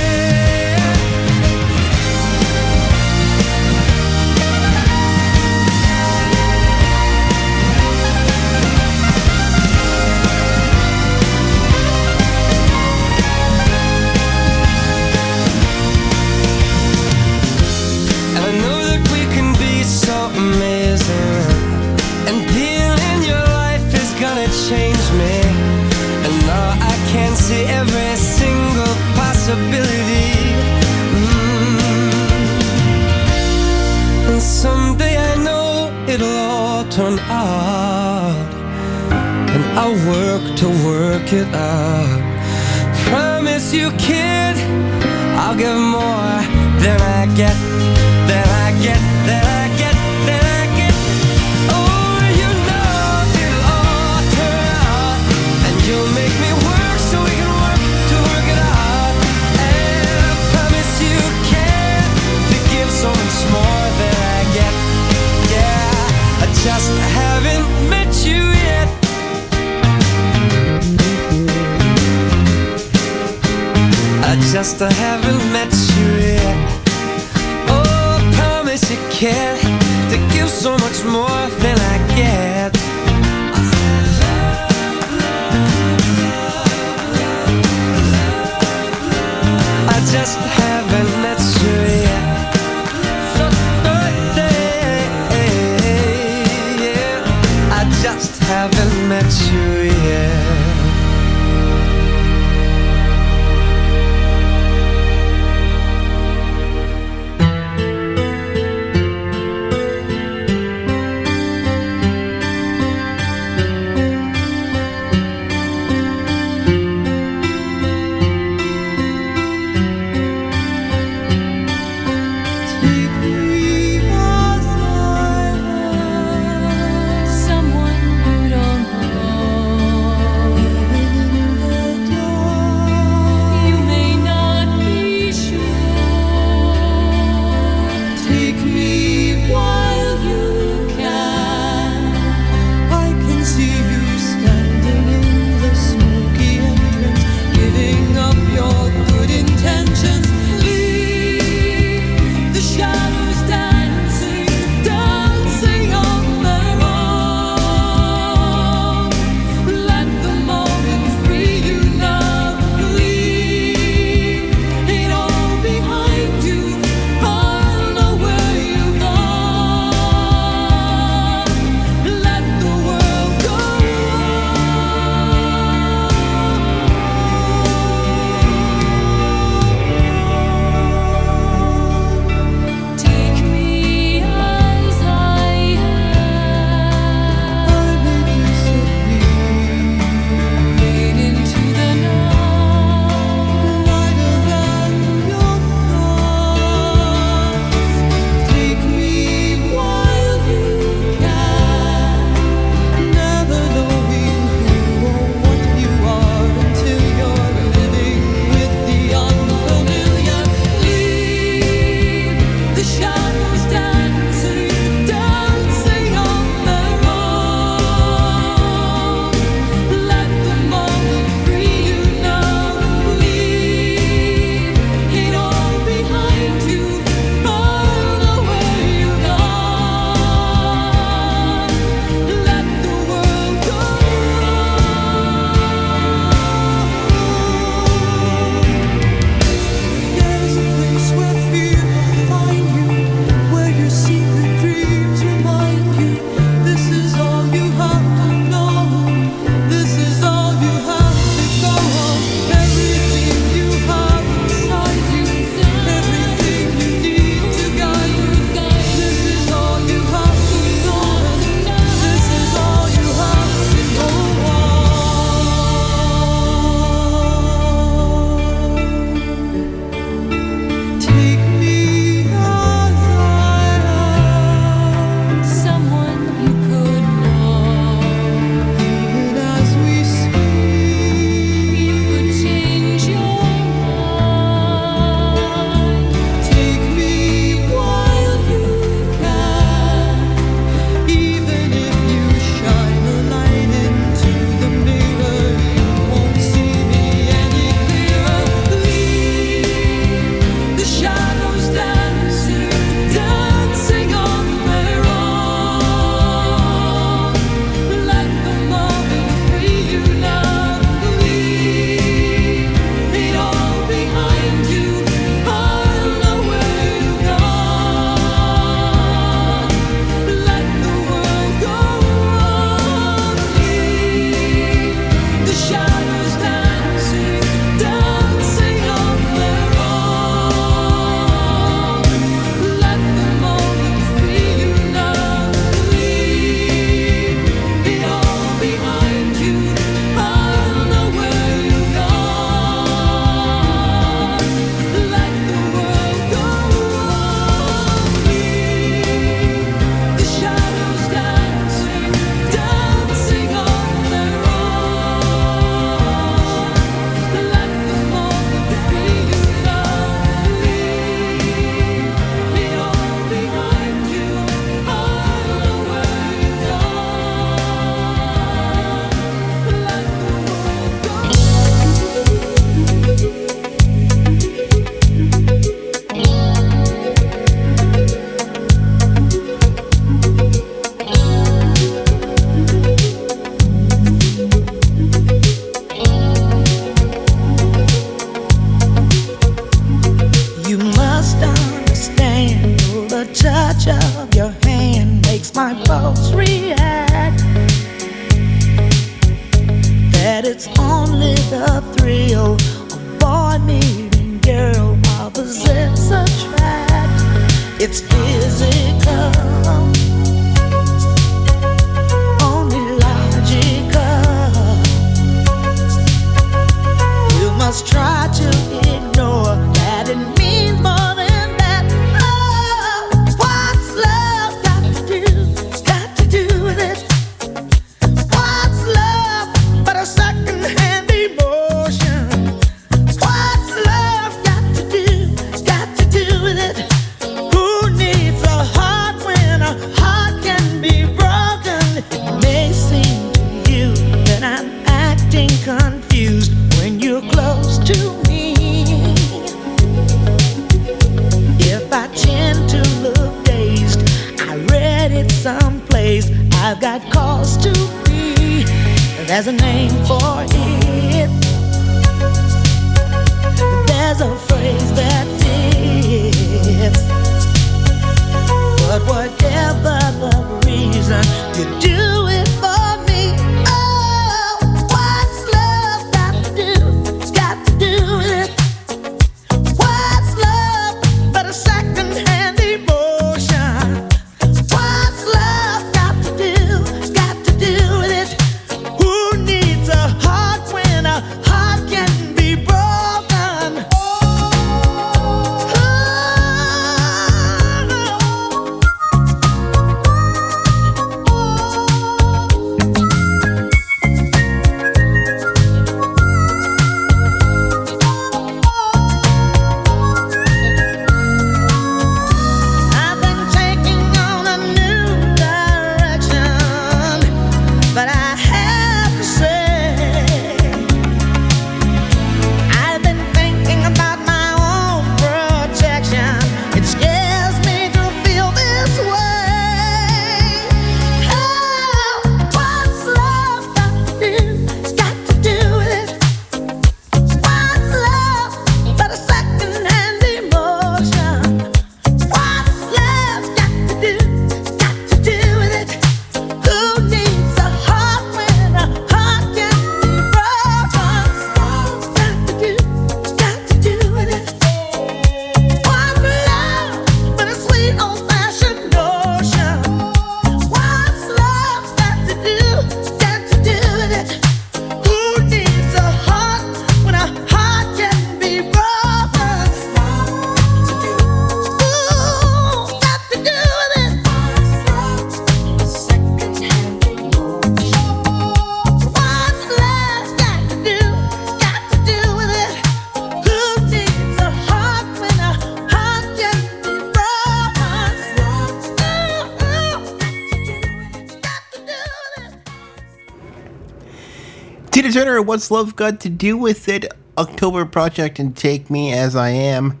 [595.70, 597.06] Love Got to Do with It?
[597.38, 600.00] October Project and Take Me As I Am.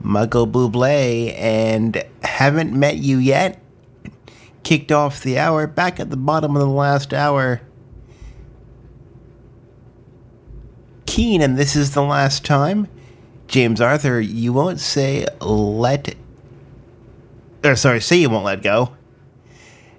[0.00, 3.60] Michael Bublé and Haven't Met You Yet.
[4.62, 7.60] Kicked off the hour, back at the bottom of the last hour.
[11.04, 12.88] Keane, and this is the last time.
[13.46, 16.14] James Arthur, you won't say let.
[17.62, 18.96] Or sorry, say you won't let go.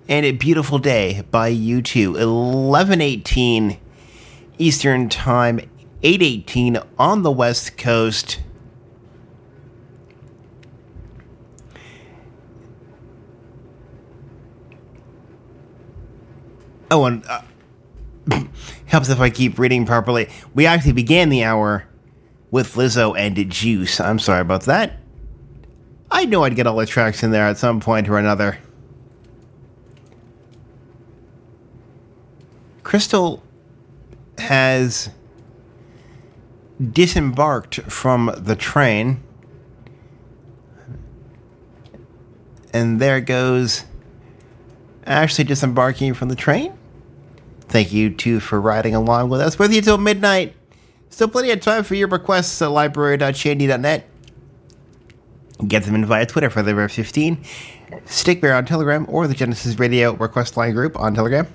[0.07, 2.13] And a beautiful day by U2.
[2.13, 3.77] 1118
[4.61, 5.59] Eastern Time,
[6.03, 8.39] 818 on the West Coast.
[16.91, 17.41] Oh, and uh,
[18.85, 20.29] helps if I keep reading properly.
[20.53, 21.87] We actually began the hour
[22.51, 23.99] with Lizzo and Juice.
[23.99, 24.99] I'm sorry about that.
[26.11, 28.59] I knew I'd get all the tracks in there at some point or another.
[32.83, 33.41] Crystal
[34.41, 35.09] has
[36.81, 39.21] disembarked from the train.
[42.73, 43.85] And there goes
[45.05, 46.73] Ashley disembarking from the train.
[47.67, 49.57] Thank you, too, for riding along with us.
[49.59, 50.55] With you till midnight.
[51.09, 54.07] Still plenty of time for your requests at library.shandy.net.
[55.67, 57.43] Get them in via Twitter for the Rare 15,
[58.05, 61.45] Stick Stickbear on Telegram, or the Genesis Radio request line group on Telegram.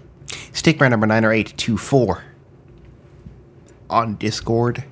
[0.53, 2.36] Stick Stickbear number 90824
[3.91, 4.85] on Discord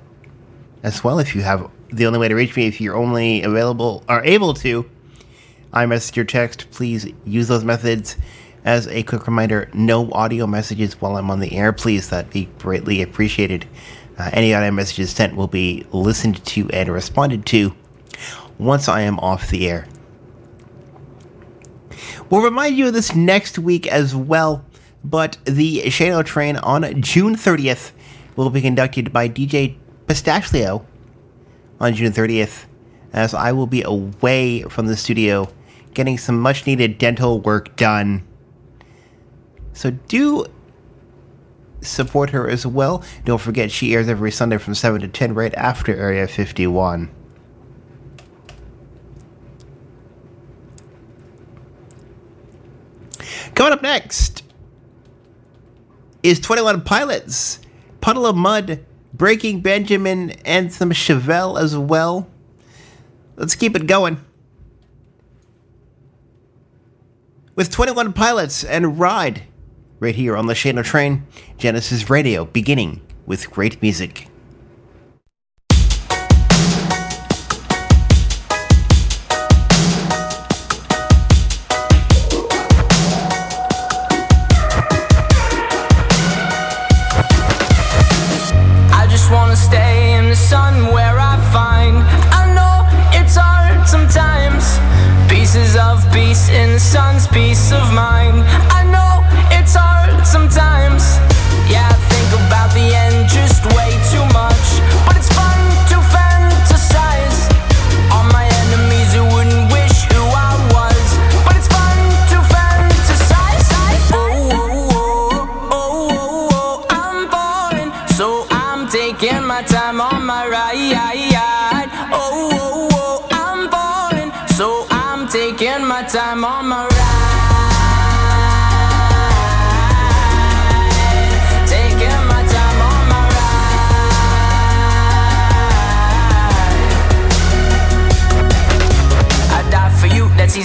[0.82, 1.18] as well.
[1.18, 4.54] If you have the only way to reach me, if you're only available or able
[4.54, 4.88] to,
[5.72, 8.16] I iMessage or text, please use those methods.
[8.64, 12.08] As a quick reminder, no audio messages while I'm on the air, please.
[12.08, 13.66] That'd be greatly appreciated.
[14.16, 17.74] Uh, any audio messages sent will be listened to and responded to
[18.58, 19.86] once I am off the air.
[22.30, 24.64] We'll remind you of this next week as well,
[25.02, 27.92] but the Shane O Train on June 30th
[28.36, 30.84] will be conducted by DJ Pistachio
[31.80, 32.66] on June 30th,
[33.12, 35.48] as I will be away from the studio
[35.94, 38.26] getting some much needed dental work done.
[39.72, 40.46] So do
[41.80, 43.02] support her as well.
[43.24, 47.10] Don't forget, she airs every Sunday from 7 to 10 right after Area 51.
[53.54, 54.42] Coming up next
[56.24, 57.60] is 21 Pilots,
[58.04, 58.84] Puddle of Mudd,
[59.14, 62.28] Breaking Benjamin, and some Chevelle as well.
[63.36, 64.22] Let's keep it going.
[67.56, 69.44] With 21 Pilots and Ride,
[70.00, 71.26] right here on the Shane O Train,
[71.56, 74.28] Genesis Radio, beginning with great music.
[97.34, 97.73] The sun's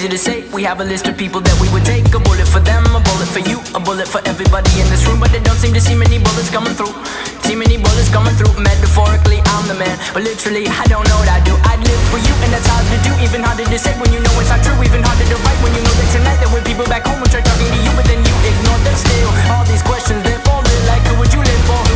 [0.09, 0.37] you, to say.
[0.49, 2.05] We have a list of people that we would take.
[2.13, 5.19] A bullet for them, a bullet for you, a bullet for everybody in this room.
[5.19, 6.93] But they don't seem to see many bullets coming through.
[7.45, 8.53] See many bullets coming through.
[8.57, 9.95] Metaphorically, I'm the man.
[10.13, 11.53] But literally, I don't know what I do.
[11.69, 13.11] I'd live for you, and that's hard to do.
[13.21, 14.77] Even harder to say when you know it's not true.
[14.81, 17.27] Even harder to write when you know that tonight there were people back home who
[17.29, 19.29] tried talking to you, but then you ignore them still.
[19.53, 21.88] All these questions, they're falling like who would you live for?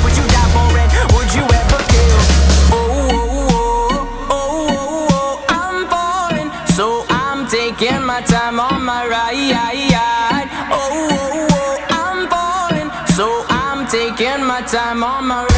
[7.83, 10.49] Taking my time on my ride.
[10.71, 12.89] Oh, oh, oh, I'm falling.
[13.15, 15.52] So I'm taking my time on my ride.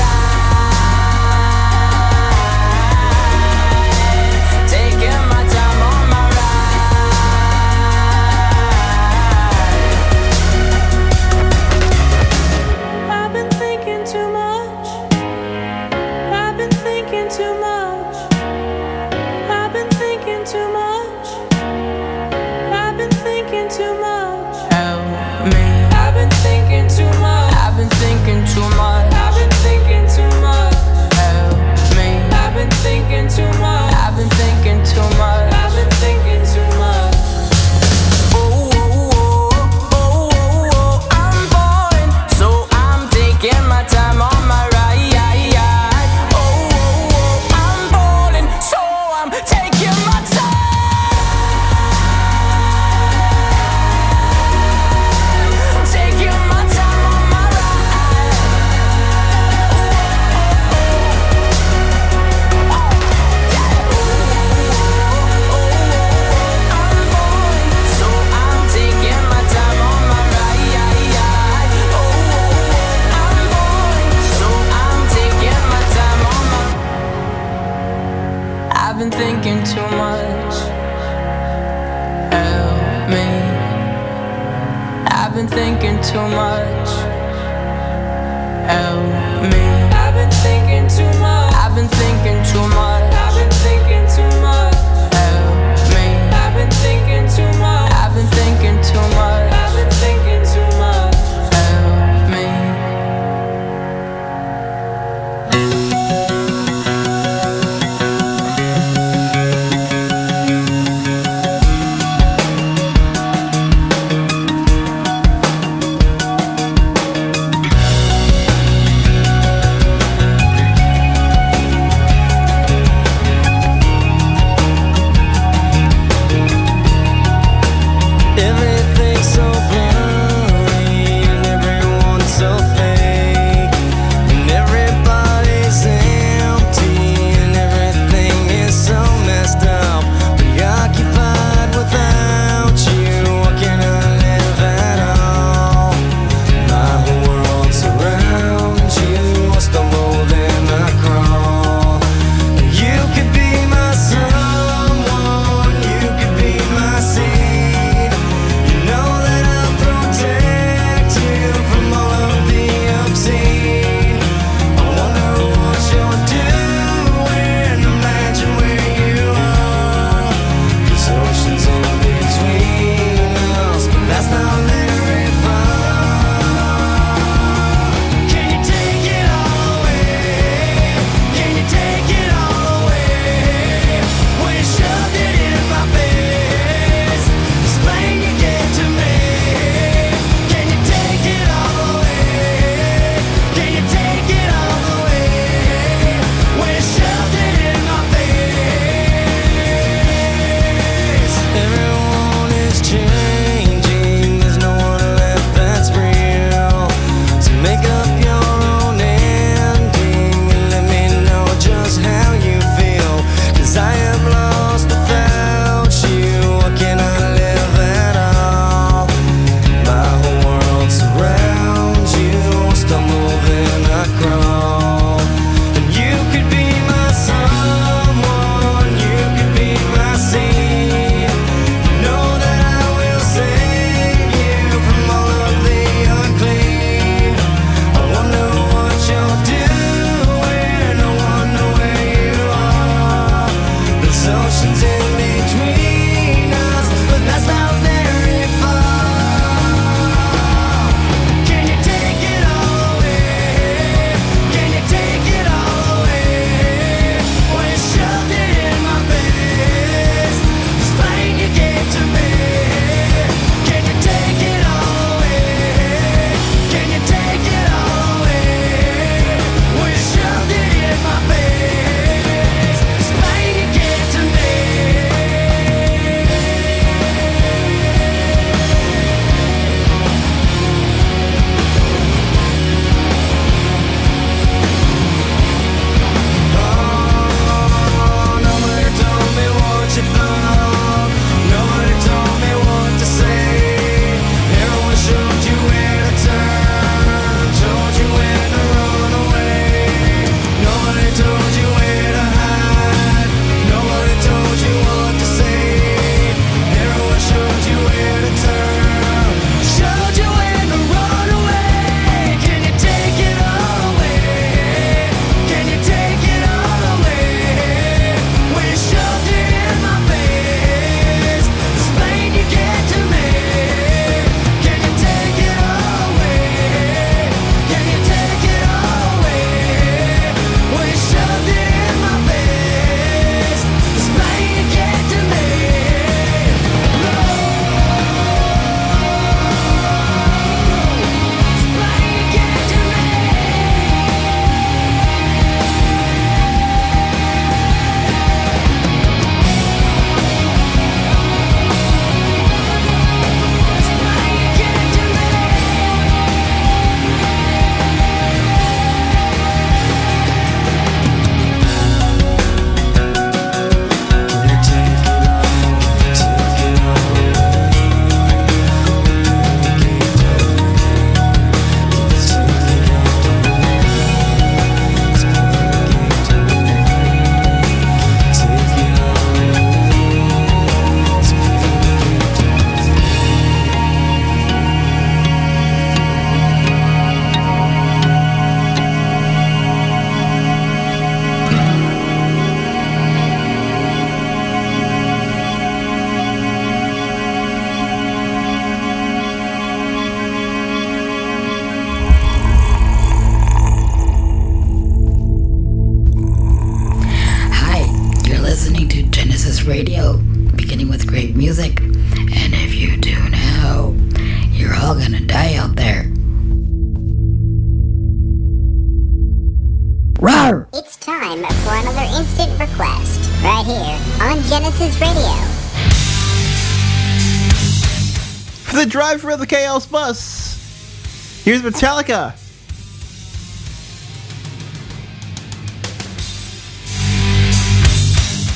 [431.46, 432.34] Here's Metallica.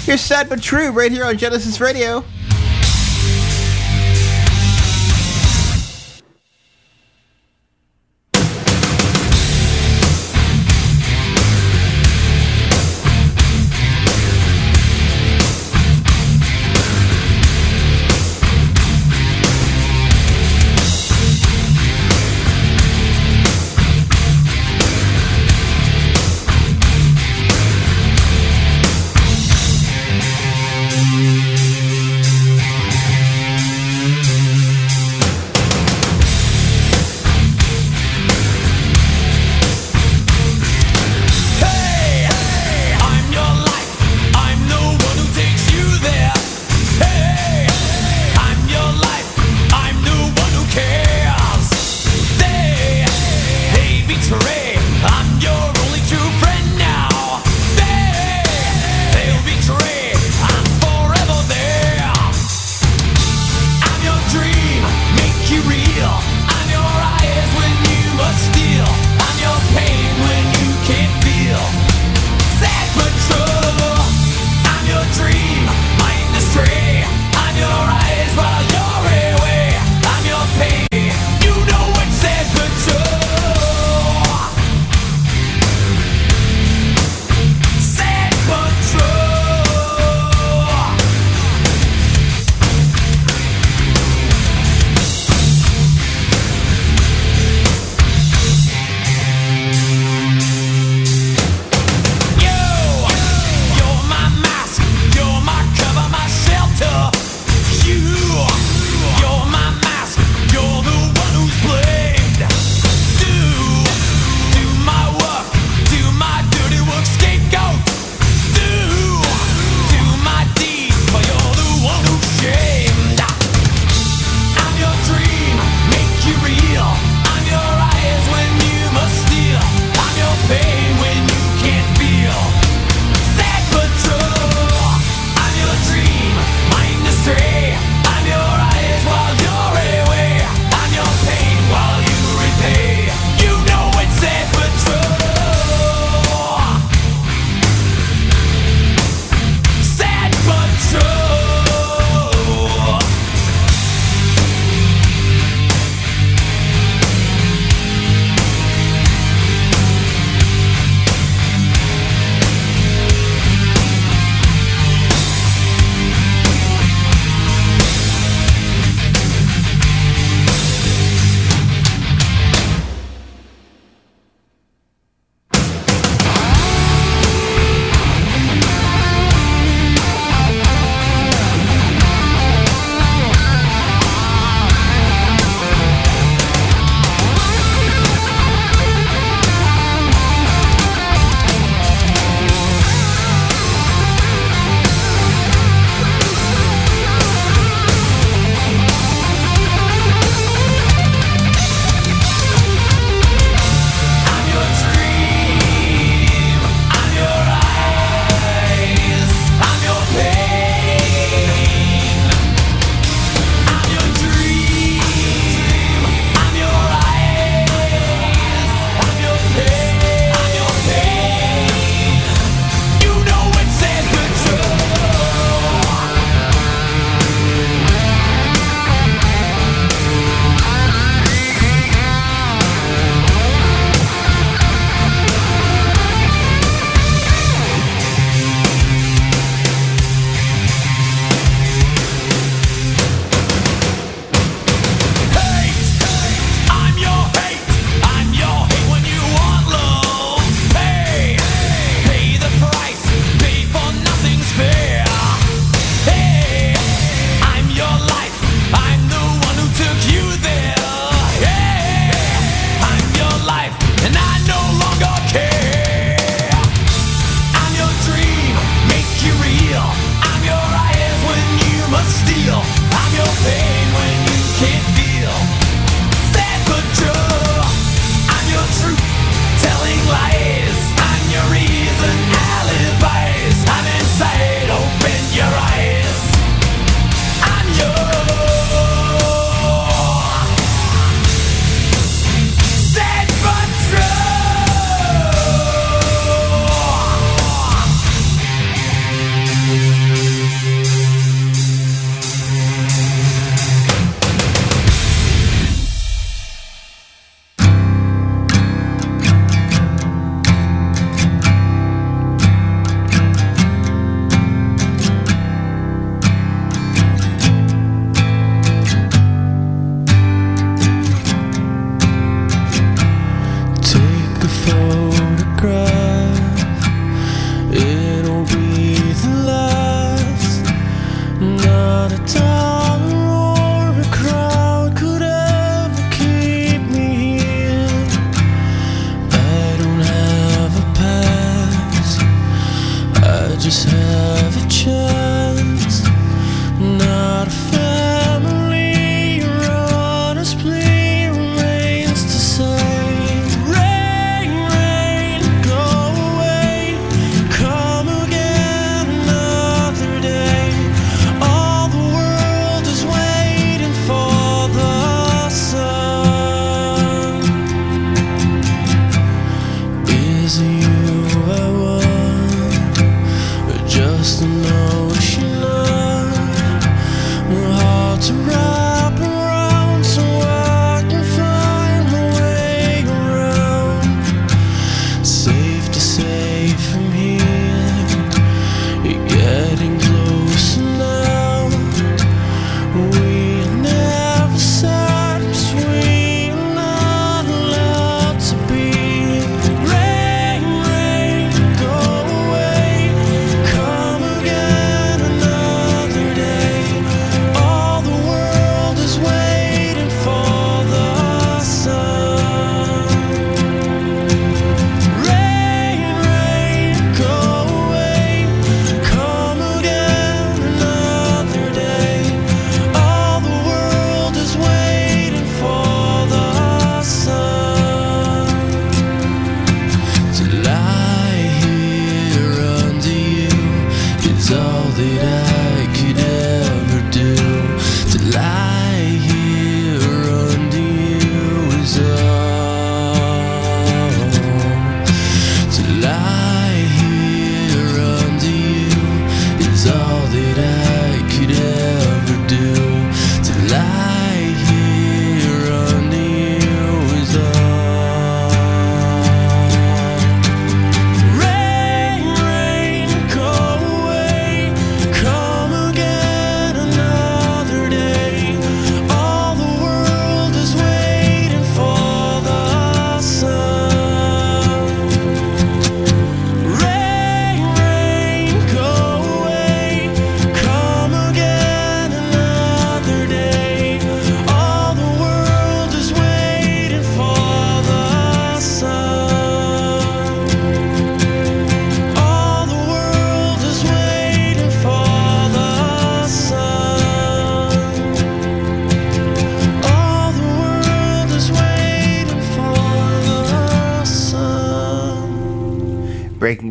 [0.05, 2.25] Here's Sad But True right here on Genesis Radio.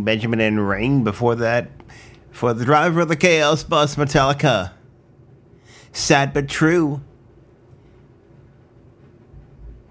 [0.09, 1.69] Benjamin and Rain before that.
[2.31, 4.73] For the driver of the Chaos Bus, Metallica.
[5.93, 7.03] Sad but true.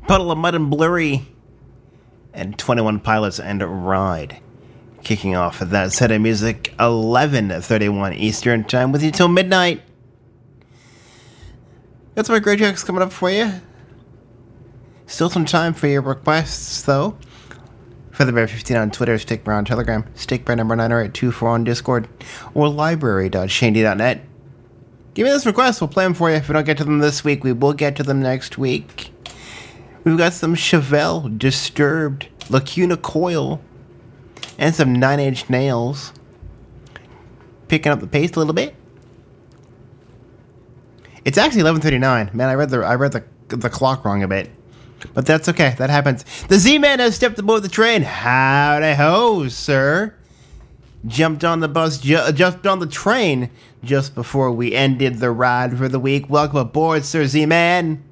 [0.08, 1.28] Puddle of Mudd and Blurry.
[2.34, 4.42] And 21 Pilots and Ride.
[5.04, 9.84] Kicking off that set of music, 11.31 Eastern Time with you till midnight.
[12.16, 13.52] That's some great jokes coming up for you.
[15.06, 17.20] Still some time for your requests, though.
[18.18, 22.10] Featherbear15 on Twitter, Stickbear on Telegram, Stickbear number 90824 on Discord,
[22.56, 24.22] or library.shandy.net.
[25.14, 26.38] Give me those requests, we'll play them for you.
[26.38, 29.12] If we don't get to them this week, we will get to them next week.
[30.04, 33.62] We've got some Chevelle, Disturbed, Lacuna Coil,
[34.58, 36.12] and some Nine Inch Nails.
[37.68, 38.74] Picking up the pace a little bit.
[41.24, 42.34] It's actually 11:39.
[42.34, 44.50] Man, I read the I read the the clock wrong a bit.
[45.14, 45.76] But that's okay.
[45.78, 46.24] That happens.
[46.48, 48.04] The Z-Man has stepped aboard the train.
[48.04, 50.14] Howdy ho, sir.
[51.06, 53.50] Jumped on the bus, ju- uh, jumped on the train
[53.84, 56.30] just before we ended the ride for the week.
[56.30, 58.04] Welcome aboard, Sir Z-Man.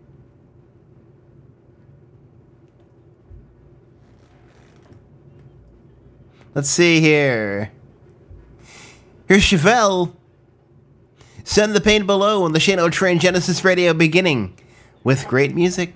[6.53, 7.71] Let's see here.
[9.27, 10.13] Here's Chevelle.
[11.43, 14.57] Send the pain below on the Shane O Train Genesis Radio beginning
[15.03, 15.93] with great music.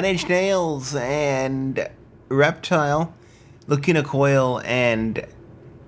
[0.00, 1.88] Nine Nails and
[2.28, 3.12] Reptile,
[3.66, 5.26] Lacuna Coil and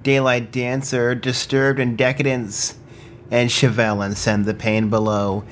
[0.02, 2.76] Daylight Dancer, Disturbed and Decadence,
[3.30, 5.44] and Chevelle and Send the Pain Below.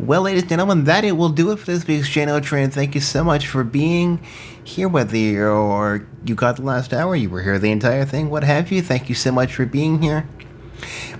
[0.00, 2.70] Well, ladies and gentlemen, that it will do it for this week's Shane O Train.
[2.70, 4.20] Thank you so much for being
[4.64, 8.42] here, whether you're, you got the last hour, you were here the entire thing, what
[8.42, 8.82] have you.
[8.82, 10.28] Thank you so much for being here.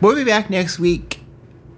[0.01, 1.21] We'll be back next week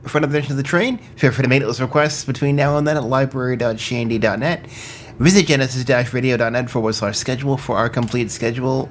[0.05, 0.97] for another edition of the train.
[1.17, 4.67] Feel free to make those requests between now and then at library.shandy.net.
[5.19, 8.89] Visit genesis-radio.net forward slash schedule for our complete schedule.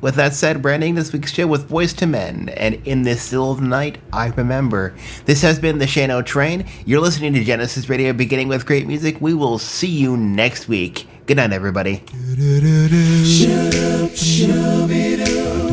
[0.00, 3.52] With that said, branding this week's show with Boyz II Men, and in this still
[3.52, 4.96] of the night, I remember.
[5.26, 6.66] This has been the Shane O Train.
[6.84, 9.20] You're listening to Genesis Radio, beginning with great music.
[9.20, 11.06] We will see you next week.
[11.26, 12.02] Good night, everybody.
[12.08, 15.68] Shut up, shooby-doo.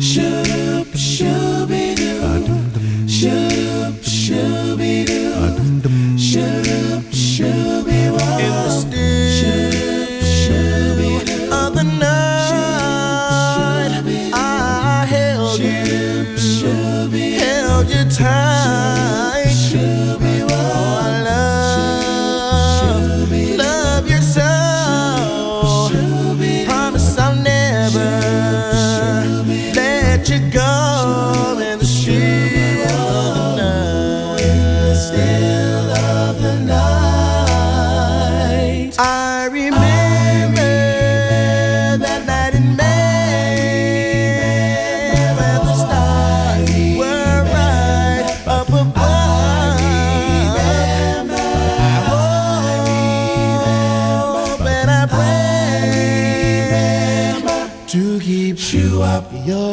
[0.00, 1.33] Shut up, shooby-doo.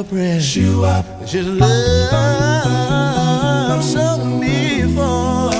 [0.02, 0.42] her breath.
[0.42, 1.06] Shoe up.
[1.28, 1.74] She's love
[3.84, 5.52] so before.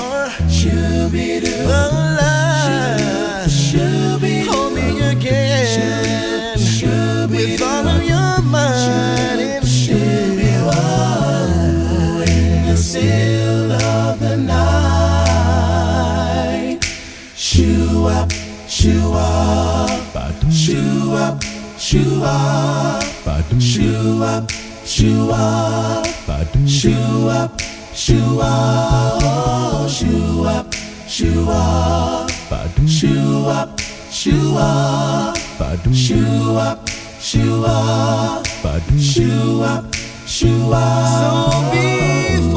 [0.48, 3.50] She'll be the alive.
[3.50, 6.58] She'll be Hold me again.
[6.58, 9.66] She'll be With all of your mind.
[9.66, 15.28] She'll be one in the still of the night.
[17.34, 18.32] Shoe up.
[18.68, 20.10] Shoe up.
[20.50, 21.42] Shoe up.
[21.78, 23.11] Shoe up
[23.60, 24.50] shoo up,
[24.84, 26.06] shoo up,
[26.66, 27.60] shoo up,
[27.94, 28.74] shoo up,
[29.86, 30.74] shoo up,
[31.08, 32.30] shoo up,
[32.88, 35.38] shoo up, shoo up,
[36.00, 36.88] shoo up,
[37.20, 39.94] shoo up, shoo up,
[40.26, 41.06] shoo up.
[41.20, 42.51] So before